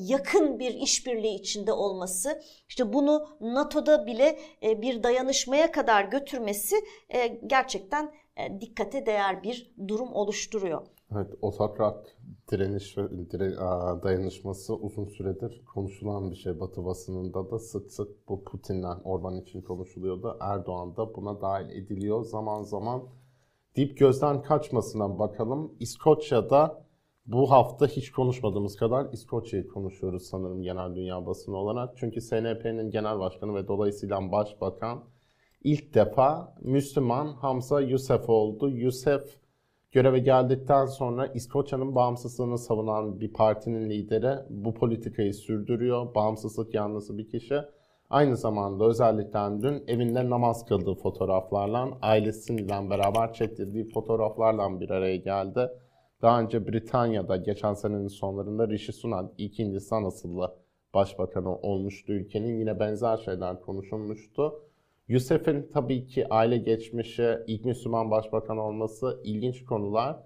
yakın 0.00 0.58
bir 0.58 0.74
işbirliği 0.74 1.34
içinde 1.34 1.72
olması, 1.72 2.42
işte 2.68 2.92
bunu 2.92 3.28
NATO'da 3.40 4.06
bile 4.06 4.38
bir 4.62 5.02
dayanışmaya 5.02 5.72
kadar 5.72 6.04
götürmesi 6.04 6.76
gerçekten 7.46 8.12
dikkate 8.60 9.06
değer 9.06 9.42
bir 9.42 9.74
durum 9.88 10.12
oluşturuyor. 10.12 10.86
Evet, 11.12 11.30
otokrat 11.42 12.16
direniş 12.50 12.96
dire, 12.96 13.56
dayanışması 14.02 14.74
uzun 14.74 15.04
süredir 15.04 15.62
konuşulan 15.74 16.30
bir 16.30 16.36
şey. 16.36 16.60
Batı 16.60 16.84
basınında 16.84 17.50
da 17.50 17.58
sık 17.58 17.92
sık 17.92 18.28
bu 18.28 18.44
Putin'den 18.44 19.00
Orban 19.04 19.36
için 19.36 19.62
konuşuluyordu. 19.62 20.36
Erdoğan 20.40 20.96
da 20.96 21.14
buna 21.14 21.40
dahil 21.40 21.70
ediliyor. 21.70 22.24
Zaman 22.24 22.62
zaman 22.62 23.02
dip 23.76 23.98
gözden 23.98 24.42
kaçmasına 24.42 25.18
bakalım. 25.18 25.72
İskoçya'da 25.80 26.84
bu 27.26 27.50
hafta 27.50 27.86
hiç 27.86 28.12
konuşmadığımız 28.12 28.76
kadar 28.76 29.12
İskoçya'yı 29.12 29.68
konuşuyoruz 29.68 30.22
sanırım 30.22 30.62
genel 30.62 30.94
dünya 30.94 31.26
basını 31.26 31.56
olarak. 31.56 31.96
Çünkü 31.96 32.20
SNP'nin 32.20 32.90
genel 32.90 33.18
başkanı 33.18 33.54
ve 33.54 33.68
dolayısıyla 33.68 34.32
başbakan 34.32 35.04
ilk 35.64 35.94
defa 35.94 36.54
Müslüman 36.62 37.26
Hamza 37.26 37.80
Yusuf 37.80 38.28
oldu. 38.28 38.70
Yusuf 38.70 39.43
göreve 39.94 40.18
geldikten 40.18 40.86
sonra 40.86 41.26
İskoçya'nın 41.26 41.94
bağımsızlığını 41.94 42.58
savunan 42.58 43.20
bir 43.20 43.32
partinin 43.32 43.90
lideri 43.90 44.38
bu 44.50 44.74
politikayı 44.74 45.34
sürdürüyor. 45.34 46.14
Bağımsızlık 46.14 46.74
yanlısı 46.74 47.18
bir 47.18 47.28
kişi. 47.28 47.60
Aynı 48.10 48.36
zamanda 48.36 48.84
özellikle 48.84 49.62
dün 49.62 49.84
evinde 49.86 50.30
namaz 50.30 50.66
kıldığı 50.66 50.94
fotoğraflarla, 50.94 51.98
ailesiyle 52.02 52.90
beraber 52.90 53.32
çektirdiği 53.32 53.88
fotoğraflarla 53.88 54.80
bir 54.80 54.90
araya 54.90 55.16
geldi. 55.16 55.70
Daha 56.22 56.40
önce 56.40 56.66
Britanya'da 56.66 57.36
geçen 57.36 57.74
senenin 57.74 58.08
sonlarında 58.08 58.68
Rishi 58.68 58.92
Sunak 58.92 59.30
ilk 59.38 59.58
Hindistan 59.58 60.04
asıllı 60.04 60.54
başbakanı 60.94 61.56
olmuştu 61.56 62.12
ülkenin. 62.12 62.58
Yine 62.58 62.80
benzer 62.80 63.16
şeyler 63.16 63.60
konuşulmuştu. 63.60 64.52
Yusuf'un 65.08 65.68
tabii 65.72 66.06
ki 66.06 66.28
aile 66.28 66.58
geçmişi, 66.58 67.38
ilk 67.46 67.64
Müslüman 67.64 68.10
başbakan 68.10 68.58
olması 68.58 69.20
ilginç 69.24 69.64
konular. 69.64 70.16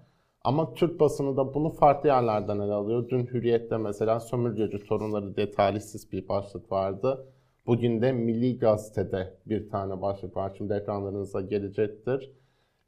Ama 0.43 0.73
Türk 0.73 0.99
basını 0.99 1.37
da 1.37 1.53
bunu 1.53 1.69
farklı 1.69 2.09
yerlerden 2.09 2.59
ele 2.59 2.73
alıyor. 2.73 3.09
Dün 3.09 3.25
Hürriyet'te 3.25 3.77
mesela 3.77 4.19
sömürgeci 4.19 4.79
torunları 4.85 5.35
diye 5.35 5.51
talihsiz 5.51 6.11
bir 6.11 6.27
başlık 6.27 6.71
vardı. 6.71 7.25
Bugün 7.65 8.01
de 8.01 8.11
Milli 8.11 8.59
Gazete'de 8.59 9.37
bir 9.45 9.69
tane 9.69 10.01
başlık 10.01 10.37
var. 10.37 10.53
Şimdi 10.57 10.73
ekranlarınıza 10.73 11.41
gelecektir. 11.41 12.31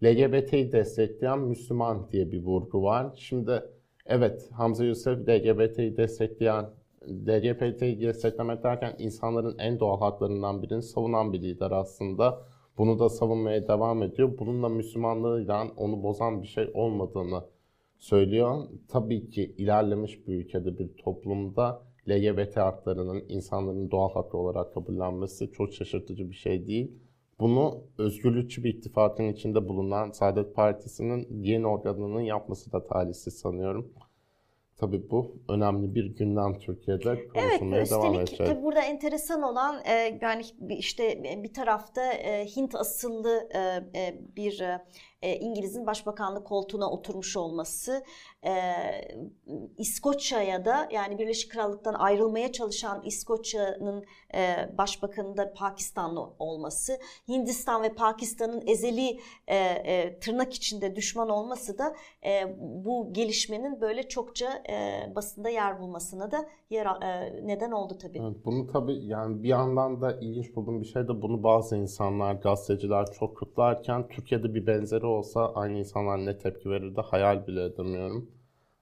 LGBT'yi 0.03 0.71
destekleyen 0.71 1.39
Müslüman 1.39 2.09
diye 2.11 2.31
bir 2.31 2.43
vurgu 2.43 2.83
var. 2.83 3.13
Şimdi 3.15 3.63
evet 4.05 4.49
Hamza 4.51 4.85
Yusuf 4.85 5.19
LGBT'yi 5.29 5.97
destekleyen 5.97 6.65
LGBT'yi 7.07 8.01
desteklemek 8.01 8.63
derken 8.63 8.95
insanların 8.99 9.57
en 9.57 9.79
doğal 9.79 9.99
haklarından 9.99 10.61
birini 10.61 10.83
savunan 10.83 11.33
bir 11.33 11.41
lider 11.41 11.71
aslında. 11.71 12.41
Bunu 12.77 12.99
da 12.99 13.09
savunmaya 13.09 13.67
devam 13.67 14.03
ediyor. 14.03 14.37
Bununla 14.39 14.69
Müslümanlığıyla 14.69 15.67
onu 15.77 16.03
bozan 16.03 16.41
bir 16.41 16.47
şey 16.47 16.71
olmadığını 16.73 17.43
söylüyor. 17.97 18.67
Tabii 18.87 19.29
ki 19.29 19.55
ilerlemiş 19.57 20.27
bir 20.27 20.33
ülkede, 20.33 20.77
bir 20.77 20.93
toplumda 20.97 21.81
LGBT 22.09 22.57
haklarının 22.57 23.23
insanların 23.29 23.91
doğal 23.91 24.13
hakkı 24.13 24.37
olarak 24.37 24.73
kabullenmesi 24.73 25.51
çok 25.51 25.73
şaşırtıcı 25.73 26.29
bir 26.29 26.35
şey 26.35 26.67
değil. 26.67 26.91
Bunu 27.39 27.83
özgürlükçü 27.97 28.63
bir 28.63 28.73
ittifakın 28.73 29.27
içinde 29.27 29.69
bulunan 29.69 30.11
Saadet 30.11 30.55
Partisi'nin 30.55 31.27
yeni 31.43 31.67
organının 31.67 32.21
yapması 32.21 32.71
da 32.71 32.87
talihsiz 32.87 33.33
sanıyorum. 33.33 33.93
Tabii 34.81 35.09
bu 35.11 35.35
önemli 35.49 35.95
bir 35.95 36.05
gündem 36.15 36.59
Türkiye'de 36.59 37.27
konuşulmaya 37.27 37.77
evet, 37.77 37.91
devam 37.91 38.13
edecek. 38.13 38.39
Evet, 38.41 38.51
tabii 38.51 38.63
burada 38.63 38.81
enteresan 38.81 39.41
olan 39.41 39.81
e, 39.85 40.19
yani 40.21 40.43
işte 40.69 41.23
bir 41.43 41.53
tarafta 41.53 42.13
e, 42.13 42.45
Hint 42.45 42.75
asıllı 42.75 43.49
e, 43.53 43.59
e, 43.99 44.19
bir 44.35 44.59
e, 44.59 44.85
İngiliz'in 45.27 45.85
başbakanlık 45.85 46.47
koltuğuna 46.47 46.91
oturmuş 46.91 47.37
olması, 47.37 48.03
e, 48.45 48.51
İskoçya'ya 49.77 50.65
da 50.65 50.89
yani 50.91 51.19
Birleşik 51.19 51.51
Krallık'tan 51.51 51.93
ayrılmaya 51.93 52.51
çalışan 52.51 53.01
İskoçya'nın 53.05 54.05
e, 54.35 54.69
başbakanı 54.77 55.37
da 55.37 55.53
Pakistanlı 55.53 56.29
olması, 56.39 56.99
Hindistan 57.27 57.83
ve 57.83 57.93
Pakistan'ın 57.93 58.63
ezeli 58.67 59.19
e, 59.47 59.57
e, 59.57 60.19
tırnak 60.19 60.53
içinde 60.53 60.95
düşman 60.95 61.29
olması 61.29 61.77
da 61.77 61.95
e, 62.25 62.55
bu 62.59 63.13
gelişmenin 63.13 63.81
böyle 63.81 64.07
çokça 64.07 64.63
e, 64.69 65.15
basında 65.15 65.49
yer 65.49 65.79
bulmasına 65.79 66.31
da 66.31 66.49
yer 66.69 66.85
e, 66.85 67.41
neden 67.47 67.71
oldu 67.71 67.97
tabii. 68.01 68.19
Evet, 68.19 68.45
bunu 68.45 68.67
tabii 68.67 69.05
yani 69.05 69.43
bir 69.43 69.49
yandan 69.49 70.01
da 70.01 70.19
ilginç 70.21 70.55
bulduğum 70.55 70.81
bir 70.81 70.85
şey 70.85 71.03
de 71.07 71.21
bunu 71.21 71.43
bazı 71.43 71.77
insanlar, 71.77 72.33
gazeteciler 72.33 73.05
çok 73.19 73.37
kutlarken 73.37 74.07
Türkiye'de 74.07 74.53
bir 74.53 74.67
benzeri 74.67 75.05
olsa 75.11 75.53
aynı 75.53 75.77
insanlar 75.77 76.25
ne 76.25 76.37
tepki 76.37 76.69
verirdi 76.69 77.01
hayal 77.01 77.47
bile 77.47 77.63
edemiyorum. 77.65 78.31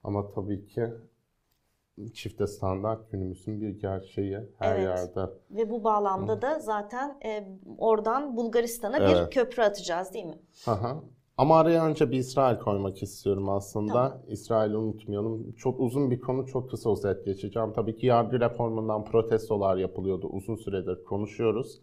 Ama 0.04 0.30
tabii 0.30 0.66
ki 0.66 0.82
çifte 2.14 2.46
standart 2.46 3.10
günümüzün 3.12 3.60
bir 3.60 3.68
gerçeği 3.68 4.38
her 4.58 4.76
Evet. 4.76 4.84
yerde. 4.84 5.32
Ve 5.50 5.70
bu 5.70 5.84
bağlamda 5.84 6.42
da 6.42 6.58
zaten 6.58 7.18
e, 7.24 7.48
oradan 7.78 8.36
Bulgaristan'a 8.36 9.00
bir 9.00 9.16
Evet. 9.16 9.34
köprü 9.34 9.62
atacağız 9.62 10.14
değil 10.14 10.24
mi? 10.26 10.38
Aha. 10.66 11.02
Ama 11.36 11.58
araya 11.58 11.86
önce 11.86 12.10
bir 12.10 12.18
İsrail 12.18 12.58
koymak 12.58 13.02
istiyorum 13.02 13.48
aslında. 13.48 13.92
Tamam. 13.92 14.18
İsrail'i 14.28 14.76
unutmayalım. 14.76 15.52
Çok 15.52 15.80
uzun 15.80 16.10
bir 16.10 16.20
konu, 16.20 16.46
çok 16.46 16.70
kısa 16.70 16.92
özet 16.92 17.24
geçeceğim. 17.24 17.72
Tabii 17.72 17.96
ki 17.96 18.06
yargı 18.06 18.40
reformundan 18.40 19.04
protestolar 19.04 19.76
yapılıyordu. 19.76 20.26
Uzun 20.28 20.56
süredir 20.56 21.04
konuşuyoruz. 21.04 21.80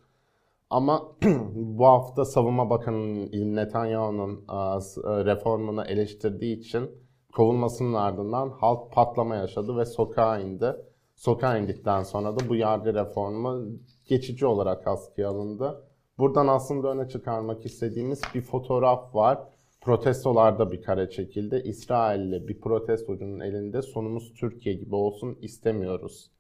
Ama 0.69 1.15
bu 1.55 1.85
hafta 1.85 2.25
Savunma 2.25 2.69
Bakanı 2.69 3.55
Netanyahu'nun 3.55 4.45
s- 4.79 5.01
e, 5.01 5.25
reformunu 5.25 5.83
eleştirdiği 5.83 6.57
için 6.59 6.91
kovulmasının 7.33 7.93
ardından 7.93 8.49
halk 8.49 8.91
patlama 8.93 9.35
yaşadı 9.35 9.77
ve 9.77 9.85
sokağa 9.85 10.39
indi. 10.39 10.75
Sokağa 11.15 11.57
indikten 11.57 12.03
sonra 12.03 12.39
da 12.39 12.49
bu 12.49 12.55
yargı 12.55 12.93
reformu 12.93 13.65
geçici 14.05 14.45
olarak 14.45 14.87
askıya 14.87 15.29
alındı. 15.29 15.83
Buradan 16.17 16.47
aslında 16.47 16.87
öne 16.91 17.09
çıkarmak 17.09 17.65
istediğimiz 17.65 18.21
bir 18.35 18.41
fotoğraf 18.41 19.15
var. 19.15 19.39
Protestolarda 19.81 20.71
bir 20.71 20.81
kare 20.81 21.09
çekildi. 21.09 21.61
İsrailli 21.65 22.47
bir 22.47 22.61
protestocunun 22.61 23.39
elinde 23.39 23.81
sonumuz 23.81 24.33
Türkiye 24.33 24.75
gibi 24.75 24.95
olsun 24.95 25.37
istemiyoruz 25.41 26.31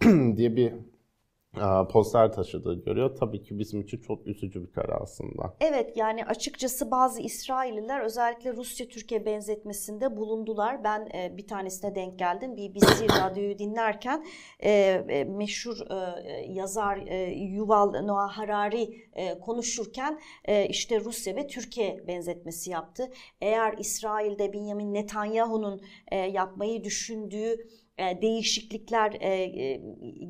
diye 0.36 0.56
bir 0.56 0.72
e, 0.72 0.76
poster 1.92 2.32
taşıdığı 2.32 2.84
görüyor. 2.84 3.16
Tabii 3.16 3.42
ki 3.42 3.58
bizim 3.58 3.80
için 3.80 3.98
çok 3.98 4.26
üzücü 4.26 4.62
bir 4.62 4.72
kare 4.72 4.92
aslında. 4.92 5.54
Evet 5.60 5.96
yani 5.96 6.24
açıkçası 6.24 6.90
bazı 6.90 7.20
İsrailliler 7.22 8.00
özellikle 8.00 8.52
Rusya-Türkiye 8.52 9.26
benzetmesinde 9.26 10.16
bulundular. 10.16 10.84
Ben 10.84 11.08
e, 11.14 11.36
bir 11.36 11.46
tanesine 11.46 11.94
denk 11.94 12.18
geldim. 12.18 12.56
BBC 12.56 13.06
radyoyu 13.22 13.58
dinlerken 13.58 14.24
e, 14.60 14.70
e, 15.08 15.24
meşhur 15.24 15.76
e, 15.90 16.52
yazar 16.52 16.96
e, 17.06 17.30
Yuval 17.30 18.02
Noah 18.02 18.38
Harari 18.38 19.08
e, 19.12 19.38
konuşurken 19.38 20.20
e, 20.44 20.66
işte 20.66 21.00
Rusya 21.00 21.36
ve 21.36 21.46
Türkiye 21.46 22.04
benzetmesi 22.06 22.70
yaptı. 22.70 23.10
Eğer 23.40 23.74
İsrail'de 23.78 24.52
Benjamin 24.52 24.94
Netanyahu'nun 24.94 25.80
e, 26.08 26.16
yapmayı 26.16 26.84
düşündüğü 26.84 27.52
e, 27.52 27.58
değişiklikler 28.22 29.12
e, 29.20 29.28
e, 29.28 29.80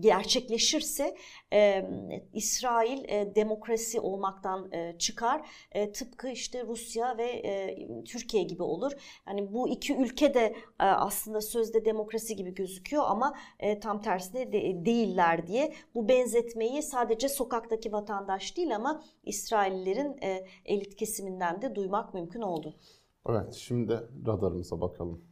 gerçekleşirse 0.01 1.17
e, 1.53 1.91
İsrail 2.33 3.05
e, 3.09 3.35
demokrasi 3.35 4.01
olmaktan 4.01 4.73
e, 4.73 4.99
çıkar. 4.99 5.49
E, 5.73 5.93
tıpkı 5.93 6.29
işte 6.29 6.65
Rusya 6.67 7.19
ve 7.19 7.25
e, 7.25 7.77
Türkiye 8.05 8.43
gibi 8.43 8.63
olur. 8.63 8.93
Yani 9.27 9.53
bu 9.53 9.69
iki 9.69 9.95
ülke 9.97 10.35
de 10.35 10.55
e, 10.81 10.85
aslında 10.85 11.41
sözde 11.41 11.85
demokrasi 11.85 12.37
gibi 12.37 12.55
gözüküyor 12.55 13.05
ama 13.07 13.35
e, 13.61 13.81
tam 13.81 14.03
tersine 14.03 14.53
de, 14.53 14.85
değiller 14.85 15.47
diye 15.47 15.73
bu 15.95 16.09
benzetmeyi 16.09 16.83
sadece 16.83 17.29
sokaktaki 17.29 17.93
vatandaş 17.93 18.57
değil 18.57 18.77
ama 18.77 19.03
İsraillilerin 19.25 20.17
e, 20.23 20.47
elit 20.65 20.97
kesiminden 20.97 21.63
de 21.63 21.75
duymak 21.75 22.15
mümkün 22.15 22.41
oldu. 22.41 22.77
Evet, 23.29 23.55
şimdi 23.55 23.93
radarımıza 24.27 24.81
bakalım. 24.81 25.28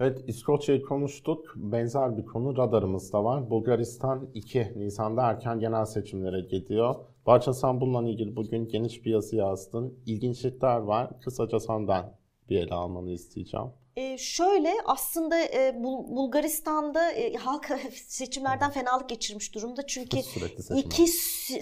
Evet, 0.00 0.24
İskoçya'yı 0.26 0.82
konuştuk. 0.82 1.52
Benzer 1.56 2.16
bir 2.16 2.24
konu 2.24 2.56
radarımız 2.56 3.12
da 3.12 3.24
var. 3.24 3.50
Bulgaristan 3.50 4.28
2 4.34 4.72
Nisan'da 4.76 5.22
erken 5.22 5.60
genel 5.60 5.84
seçimlere 5.84 6.40
gidiyor. 6.40 6.94
Barça 7.26 7.52
sen 7.52 7.80
bununla 7.80 8.10
ilgili 8.10 8.36
bugün 8.36 8.68
geniş 8.68 9.04
bir 9.04 9.10
yazı 9.10 9.36
yazdın. 9.36 9.98
İlginçlikler 10.06 10.76
var. 10.76 11.20
Kısaca 11.20 11.60
senden 11.60 12.12
bir 12.48 12.56
ele 12.56 12.74
almanı 12.74 13.10
isteyeceğim. 13.10 13.66
E, 13.96 14.18
şöyle 14.18 14.74
aslında 14.84 15.38
e, 15.38 15.74
Bul- 15.82 16.16
Bulgaristan'da 16.16 17.10
e, 17.12 17.34
halk 17.34 17.70
seçimlerden 18.06 18.70
fenalık 18.70 19.08
geçirmiş 19.08 19.54
durumda. 19.54 19.86
Çünkü 19.86 20.16
iki 20.76 21.06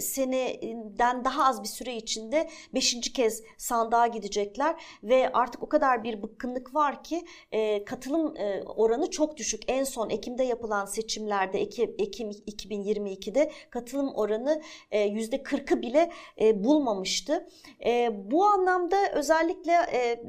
seneden 0.01 1.25
daha 1.25 1.45
az 1.45 1.63
bir 1.63 1.67
süre 1.67 1.95
içinde 1.95 2.49
beşinci 2.73 3.13
kez 3.13 3.43
sandığa 3.57 4.07
gidecekler 4.07 4.75
ve 5.03 5.31
artık 5.33 5.63
o 5.63 5.69
kadar 5.69 6.03
bir 6.03 6.23
bıkkınlık 6.23 6.75
var 6.75 7.03
ki 7.03 7.25
e, 7.51 7.85
katılım 7.85 8.37
e, 8.37 8.63
oranı 8.63 9.09
çok 9.09 9.37
düşük. 9.37 9.61
En 9.67 9.83
son 9.83 10.09
Ekim'de 10.09 10.43
yapılan 10.43 10.85
seçimlerde 10.85 11.61
Ekim, 11.61 11.95
Ekim 11.97 12.29
2022'de 12.29 13.51
katılım 13.69 14.13
oranı 14.15 14.61
e, 14.91 14.99
yüzde 15.01 15.35
40'ı 15.35 15.81
bile 15.81 16.11
e, 16.41 16.63
bulmamıştı. 16.63 17.47
E, 17.85 18.09
bu 18.31 18.45
anlamda 18.45 19.11
özellikle 19.13 19.71
e, 19.71 20.23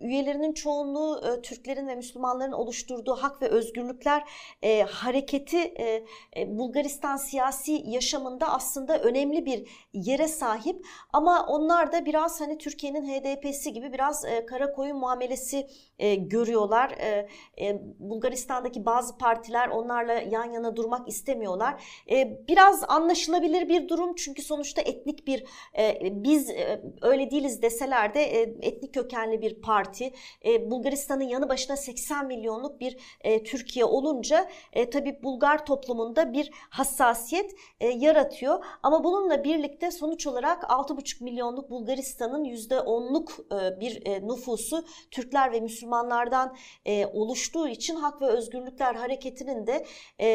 üyelerinin 0.00 0.52
çoğunluğu 0.52 1.41
Türklerin 1.42 1.86
ve 1.88 1.94
Müslümanların 1.94 2.52
oluşturduğu 2.52 3.14
hak 3.14 3.42
ve 3.42 3.48
özgürlükler 3.48 4.24
e, 4.62 4.82
hareketi 4.82 5.58
e, 5.58 6.04
e, 6.36 6.58
Bulgaristan 6.58 7.16
siyasi 7.16 7.82
yaşamında 7.86 8.52
aslında 8.52 8.98
önemli 8.98 9.46
bir 9.46 9.68
yere 9.92 10.28
sahip 10.28 10.86
ama 11.12 11.46
onlar 11.46 11.92
da 11.92 12.06
biraz 12.06 12.40
hani 12.40 12.58
Türkiye'nin 12.58 13.04
HDP'si 13.04 13.72
gibi 13.72 13.92
biraz 13.92 14.24
e, 14.24 14.46
kara 14.46 14.72
koyun 14.72 14.96
muamelesi 14.96 15.66
e, 15.98 16.14
görüyorlar. 16.14 16.90
E, 16.90 17.28
e, 17.60 17.80
Bulgaristan'daki 17.98 18.86
bazı 18.86 19.18
partiler 19.18 19.68
onlarla 19.68 20.12
yan 20.12 20.50
yana 20.50 20.76
durmak 20.76 21.08
istemiyorlar. 21.08 21.84
E, 22.10 22.46
biraz 22.48 22.84
anlaşılabilir 22.88 23.68
bir 23.68 23.88
durum 23.88 24.14
çünkü 24.14 24.42
sonuçta 24.42 24.82
etnik 24.82 25.26
bir 25.26 25.44
e, 25.78 25.98
biz 26.24 26.50
e, 26.50 26.82
öyle 27.02 27.30
değiliz 27.30 27.62
deseler 27.62 28.14
de 28.14 28.22
e, 28.22 28.40
etnik 28.40 28.94
kökenli 28.94 29.42
bir 29.42 29.60
parti. 29.60 30.12
E, 30.44 30.70
Bulgaristan'ın 30.70 31.24
yanı 31.32 31.48
başına 31.48 31.76
80 31.76 32.26
milyonluk 32.26 32.80
bir 32.80 32.96
e, 33.20 33.42
Türkiye 33.42 33.84
olunca 33.84 34.48
e, 34.72 34.90
tabii 34.90 35.22
Bulgar 35.22 35.66
toplumunda 35.66 36.32
bir 36.32 36.50
hassasiyet 36.70 37.54
e, 37.80 37.88
yaratıyor. 37.88 38.64
Ama 38.82 39.04
bununla 39.04 39.44
birlikte 39.44 39.90
sonuç 39.90 40.26
olarak 40.26 40.62
6,5 40.62 41.24
milyonluk 41.24 41.70
Bulgaristan'ın 41.70 42.44
%10'luk 42.44 43.30
e, 43.54 43.80
bir 43.80 44.06
e, 44.06 44.26
nüfusu 44.28 44.84
Türkler 45.10 45.52
ve 45.52 45.60
Müslümanlardan 45.60 46.56
e, 46.84 47.06
oluştuğu 47.06 47.68
için 47.68 47.96
Hak 47.96 48.22
ve 48.22 48.26
Özgürlükler 48.26 48.94
Hareketi'nin 48.94 49.66
de 49.66 49.86
e, 50.18 50.26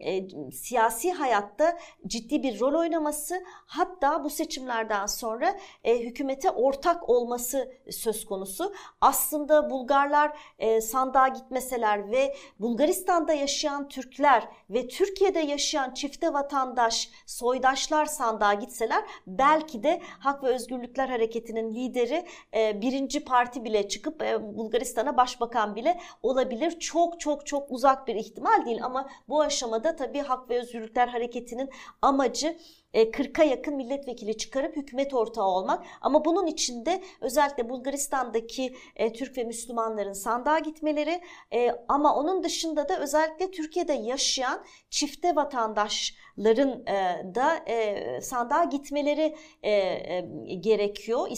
e, 0.00 0.28
siyasi 0.50 1.12
hayatta 1.12 1.78
ciddi 2.06 2.42
bir 2.42 2.60
rol 2.60 2.80
oynaması 2.80 3.44
hatta 3.66 4.24
bu 4.24 4.30
seçimlerden 4.30 5.06
sonra 5.06 5.58
e, 5.84 5.98
hükümete 5.98 6.50
ortak 6.50 7.08
olması 7.08 7.72
söz 7.90 8.24
konusu. 8.24 8.72
Aslında 9.00 9.70
Bulgarlar 9.70 10.38
e, 10.58 10.80
sandığa 10.80 11.28
gitmeseler 11.28 12.10
ve 12.10 12.36
Bulgaristan'da 12.60 13.32
yaşayan 13.32 13.88
Türkler 13.88 14.48
ve 14.70 14.88
Türkiye'de 14.88 15.38
yaşayan 15.38 15.94
çifte 15.94 16.32
vatandaş, 16.32 17.10
soydaşlar 17.26 18.06
sandığa 18.06 18.54
gitseler 18.54 19.04
belki 19.26 19.82
de 19.82 20.00
Hak 20.18 20.44
ve 20.44 20.48
Özgürlükler 20.48 21.08
Hareketi'nin 21.08 21.74
lideri 21.74 22.26
e, 22.54 22.80
birinci 22.80 23.24
parti 23.24 23.64
bile 23.64 23.88
çıkıp 23.88 24.22
e, 24.22 24.56
Bulgaristan'a 24.56 25.16
başbakan 25.16 25.76
bile 25.76 26.00
olabilir. 26.22 26.78
Çok 26.78 27.20
çok 27.20 27.46
çok 27.46 27.70
uzak 27.70 28.06
bir 28.06 28.14
ihtimal 28.14 28.66
değil 28.66 28.84
ama 28.84 29.08
bu 29.28 29.40
aşamada 29.40 29.96
tabii 29.96 30.20
Hak 30.20 30.50
ve 30.50 30.58
Özgürlükler 30.58 31.08
Hareketi'nin 31.08 31.70
amacı 32.02 32.56
40'a 33.02 33.44
yakın 33.44 33.76
milletvekili 33.76 34.36
çıkarıp 34.36 34.76
hükümet 34.76 35.14
ortağı 35.14 35.46
olmak. 35.46 35.84
Ama 36.00 36.24
bunun 36.24 36.46
içinde 36.46 37.02
özellikle 37.20 37.68
Bulgaristan'daki 37.68 38.76
e, 38.96 39.12
Türk 39.12 39.38
ve 39.38 39.44
Müslümanların 39.44 40.12
sandığa 40.12 40.58
gitmeleri 40.58 41.20
e, 41.52 41.70
ama 41.88 42.16
onun 42.16 42.42
dışında 42.42 42.88
da 42.88 42.98
özellikle 43.00 43.50
Türkiye'de 43.50 43.92
yaşayan 43.92 44.64
çifte 44.90 45.36
vatandaş 45.36 46.14
adayların 46.36 46.86
e, 46.86 47.34
da 47.34 47.56
e, 47.66 48.20
sandığa 48.20 48.64
gitmeleri 48.64 49.36
e, 49.62 49.70
e, 49.70 50.54
gerekiyor, 50.54 51.28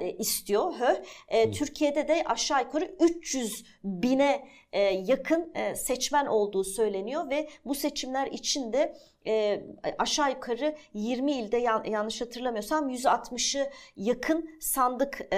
e, 0.00 0.10
istiyor. 0.18 0.72
HÖ. 0.72 1.02
E, 1.28 1.50
Türkiye'de 1.50 2.08
de 2.08 2.22
aşağı 2.26 2.62
yukarı 2.62 2.96
300 3.00 3.64
bine 3.84 4.48
e, 4.72 4.80
yakın 4.82 5.52
e, 5.54 5.74
seçmen 5.74 6.26
olduğu 6.26 6.64
söyleniyor 6.64 7.30
ve 7.30 7.48
bu 7.64 7.74
seçimler 7.74 8.26
için 8.26 8.72
de 8.72 8.96
e, 9.26 9.66
aşağı 9.98 10.30
yukarı 10.30 10.76
20 10.94 11.32
ilde 11.32 11.56
yan- 11.56 11.84
yanlış 11.84 12.20
hatırlamıyorsam 12.20 12.90
160'ı 12.90 13.70
yakın 13.96 14.50
sandık 14.60 15.20
e, 15.32 15.36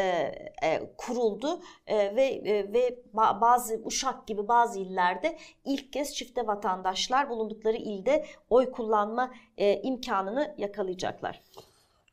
e, 0.63 0.93
kuruldu 0.99 1.61
E, 1.87 2.17
ve 2.17 2.25
e, 2.25 2.73
ve 2.73 2.99
ba- 3.15 3.41
bazı 3.41 3.81
Uşak 3.85 4.27
gibi 4.27 4.49
bazı 4.49 4.79
illerde 4.81 5.39
ilk 5.65 5.93
kez 5.93 6.15
çifte 6.15 6.47
vatandaşlar 6.47 7.31
bulundukları 7.31 7.77
ilde 7.77 8.25
oy 8.51 8.71
kullanma 8.71 9.31
e, 9.57 9.83
imkanını 9.83 10.55
yakalayacaklar. 10.59 11.43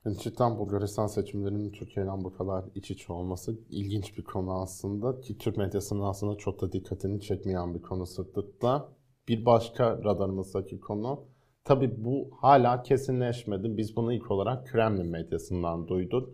Yani 0.06 0.18
cidden 0.18 0.58
Bulgaristan 0.60 1.08
seçimlerinin 1.08 1.72
Türkiye'den 1.72 2.24
bu 2.24 2.38
kadar 2.38 2.66
iç 2.76 2.92
içe 2.92 3.14
olması 3.14 3.60
ilginç 3.70 4.18
bir 4.18 4.24
konu 4.24 4.62
aslında 4.62 5.22
ki 5.22 5.38
Türk 5.38 5.58
medyasının 5.58 6.02
aslında 6.04 6.38
çok 6.38 6.62
da 6.62 6.72
dikkatini 6.72 7.22
çekmeyen 7.22 7.74
bir 7.74 7.82
konu 7.82 8.06
sıklıkla. 8.06 8.90
Bir 9.28 9.46
başka 9.46 9.98
radarımızdaki 10.04 10.80
konu 10.80 11.26
tabi 11.66 12.04
bu 12.06 12.30
hala 12.42 12.84
kesinleşmedi. 12.84 13.78
Biz 13.78 13.96
bunu 13.96 14.14
ilk 14.14 14.32
olarak 14.32 14.68
Kremlin 14.68 15.08
medyasından 15.08 15.88
duyduk. 15.88 16.30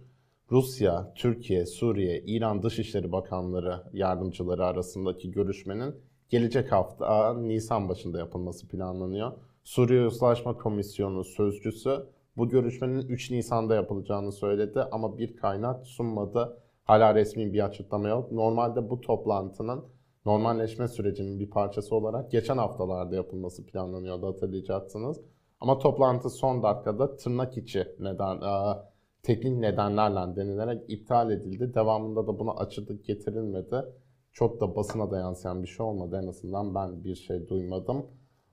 Rusya, 0.51 1.13
Türkiye, 1.15 1.65
Suriye, 1.65 2.21
İran 2.21 2.63
Dışişleri 2.63 3.11
Bakanları 3.11 3.83
yardımcıları 3.93 4.65
arasındaki 4.65 5.31
görüşmenin 5.31 5.95
gelecek 6.29 6.71
hafta 6.71 7.33
Nisan 7.33 7.89
başında 7.89 8.19
yapılması 8.19 8.67
planlanıyor. 8.67 9.31
Suriye 9.63 10.05
Uzlaşma 10.05 10.57
Komisyonu 10.57 11.23
sözcüsü 11.23 12.05
bu 12.37 12.49
görüşmenin 12.49 13.07
3 13.07 13.31
Nisan'da 13.31 13.75
yapılacağını 13.75 14.31
söyledi 14.31 14.81
ama 14.91 15.17
bir 15.17 15.35
kaynak 15.35 15.87
sunmadı. 15.87 16.57
Hala 16.83 17.15
resmi 17.15 17.53
bir 17.53 17.65
açıklama 17.65 18.09
yok. 18.09 18.31
Normalde 18.31 18.89
bu 18.89 19.01
toplantının 19.01 19.83
normalleşme 20.25 20.87
sürecinin 20.87 21.39
bir 21.39 21.49
parçası 21.49 21.95
olarak 21.95 22.31
geçen 22.31 22.57
haftalarda 22.57 23.15
yapılması 23.15 23.65
planlanıyordu 23.65 24.27
hatırlayacaksınız. 24.27 25.21
Ama 25.59 25.77
toplantı 25.77 26.29
son 26.29 26.63
dakikada 26.63 27.15
tırnak 27.15 27.57
içi 27.57 27.87
neden, 27.99 28.35
e, 28.35 28.77
teknik 29.23 29.57
nedenlerle 29.57 30.35
denilerek 30.35 30.83
iptal 30.87 31.31
edildi. 31.31 31.73
Devamında 31.73 32.27
da 32.27 32.39
buna 32.39 32.51
açıklık 32.51 33.05
getirilmedi. 33.05 33.75
Çok 34.33 34.61
da 34.61 34.75
basına 34.75 35.11
da 35.11 35.19
yansıyan 35.19 35.63
bir 35.63 35.67
şey 35.67 35.85
olmadı. 35.85 36.19
En 36.23 36.27
azından 36.27 36.75
ben 36.75 37.03
bir 37.03 37.15
şey 37.15 37.47
duymadım. 37.47 38.05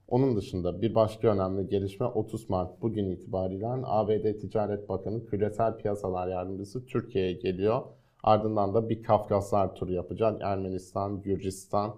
Onun 0.09 0.37
dışında 0.37 0.83
bir 0.83 0.95
başka 0.95 1.29
önemli 1.29 1.69
gelişme 1.69 2.07
30 2.07 2.51
Mart 2.51 2.83
bugün 2.83 3.11
itibariyle 3.11 3.67
ABD 3.85 4.39
Ticaret 4.39 4.89
Bakanı 4.89 5.27
Küresel 5.27 5.77
Piyasalar 5.77 6.29
Yardımcısı 6.29 6.87
Türkiye'ye 6.87 7.33
geliyor. 7.33 7.83
Ardından 8.23 8.75
da 8.75 8.89
bir 8.89 9.03
Kafkaslar 9.03 9.75
turu 9.75 9.93
yapacak. 9.93 10.43
Ermenistan, 10.43 11.23
Gürcistan 11.23 11.97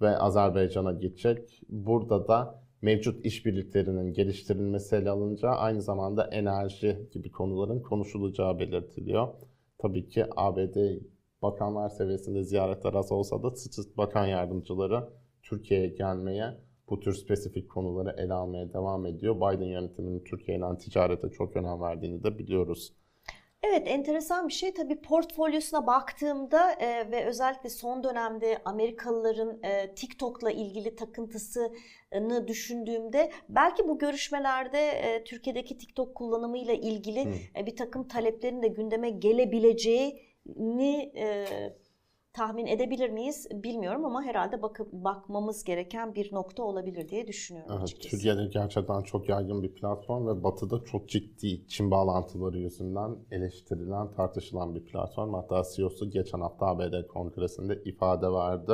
ve 0.00 0.18
Azerbaycan'a 0.18 0.92
gidecek. 0.92 1.62
Burada 1.68 2.28
da 2.28 2.62
mevcut 2.82 3.26
işbirliklerinin 3.26 4.12
geliştirilmesi 4.12 4.96
ele 4.96 5.10
alınca 5.10 5.48
aynı 5.48 5.82
zamanda 5.82 6.24
enerji 6.26 7.08
gibi 7.12 7.30
konuların 7.30 7.80
konuşulacağı 7.80 8.58
belirtiliyor. 8.58 9.28
Tabii 9.78 10.08
ki 10.08 10.24
ABD 10.36 10.76
bakanlar 11.42 11.88
seviyesinde 11.88 12.44
ziyaretler 12.44 12.94
az 12.94 13.12
olsa 13.12 13.42
da 13.42 13.50
sıçıt 13.50 13.96
bakan 13.96 14.26
yardımcıları 14.26 15.08
Türkiye'ye 15.42 15.88
gelmeye 15.88 16.58
bu 16.90 17.00
tür 17.00 17.12
spesifik 17.12 17.70
konuları 17.70 18.14
ele 18.18 18.32
almaya 18.32 18.72
devam 18.72 19.06
ediyor. 19.06 19.36
Biden 19.36 19.66
yönetiminin 19.66 20.24
Türkiye 20.24 20.58
ile 20.58 20.78
ticarete 20.78 21.30
çok 21.30 21.56
önem 21.56 21.80
verdiğini 21.80 22.24
de 22.24 22.38
biliyoruz. 22.38 22.92
Evet 23.62 23.82
enteresan 23.86 24.48
bir 24.48 24.52
şey. 24.52 24.74
Tabii 24.74 25.00
portfolyosuna 25.00 25.86
baktığımda 25.86 26.72
e, 26.72 27.10
ve 27.10 27.24
özellikle 27.24 27.68
son 27.68 28.04
dönemde 28.04 28.58
Amerikalıların 28.64 29.62
e, 29.62 29.94
TikTok'la 29.94 30.50
ilgili 30.50 30.96
takıntısını 30.96 32.48
düşündüğümde 32.48 33.32
belki 33.48 33.88
bu 33.88 33.98
görüşmelerde 33.98 34.88
e, 34.88 35.24
Türkiye'deki 35.24 35.78
TikTok 35.78 36.14
kullanımıyla 36.14 36.74
ilgili 36.74 37.20
e, 37.56 37.66
bir 37.66 37.76
takım 37.76 38.08
taleplerin 38.08 38.62
de 38.62 38.68
gündeme 38.68 39.10
gelebileceğini 39.10 41.12
e, 41.16 41.46
tahmin 42.32 42.66
edebilir 42.66 43.10
miyiz 43.10 43.48
bilmiyorum 43.52 44.04
ama 44.04 44.22
herhalde 44.22 44.62
bakıp 44.62 44.92
bakmamız 44.92 45.64
gereken 45.64 46.14
bir 46.14 46.34
nokta 46.34 46.62
olabilir 46.62 47.08
diye 47.08 47.26
düşünüyorum 47.26 47.72
Evet, 47.72 47.82
açıkçası. 47.82 48.16
Türkiye'de 48.16 48.46
gerçekten 48.46 49.02
çok 49.02 49.28
yaygın 49.28 49.62
bir 49.62 49.74
platform 49.74 50.26
ve 50.26 50.44
Batı'da 50.44 50.84
çok 50.84 51.08
ciddi 51.08 51.68
Çin 51.68 51.90
bağlantıları 51.90 52.58
yüzünden 52.58 53.16
eleştirilen, 53.30 54.12
tartışılan 54.12 54.74
bir 54.74 54.84
platform. 54.84 55.34
Hatta 55.34 55.62
CEO'su 55.76 56.10
geçen 56.10 56.40
hafta 56.40 56.66
ABD 56.66 57.06
kongresinde 57.06 57.82
ifade 57.84 58.32
verdi. 58.32 58.72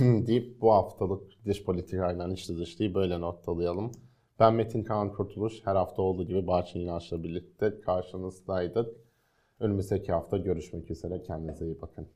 deyip 0.26 0.60
bu 0.60 0.72
haftalık 0.72 1.22
dış 1.44 1.64
politikayla 1.64 2.28
içli 2.28 2.58
dışlıyı 2.58 2.94
böyle 2.94 3.20
noktalayalım. 3.20 3.92
Ben 4.40 4.54
Metin 4.54 4.84
Kaan 4.84 5.12
Kurtuluş. 5.12 5.54
Her 5.64 5.76
hafta 5.76 6.02
olduğu 6.02 6.24
gibi 6.24 6.46
Barçın 6.46 6.80
İnanç'la 6.80 7.22
birlikte 7.22 7.80
karşınızdaydık. 7.80 9.01
Önümüzdeki 9.62 10.12
hafta 10.12 10.36
görüşmek 10.36 10.90
üzere. 10.90 11.22
Kendinize 11.22 11.64
iyi 11.64 11.80
bakın. 11.80 12.08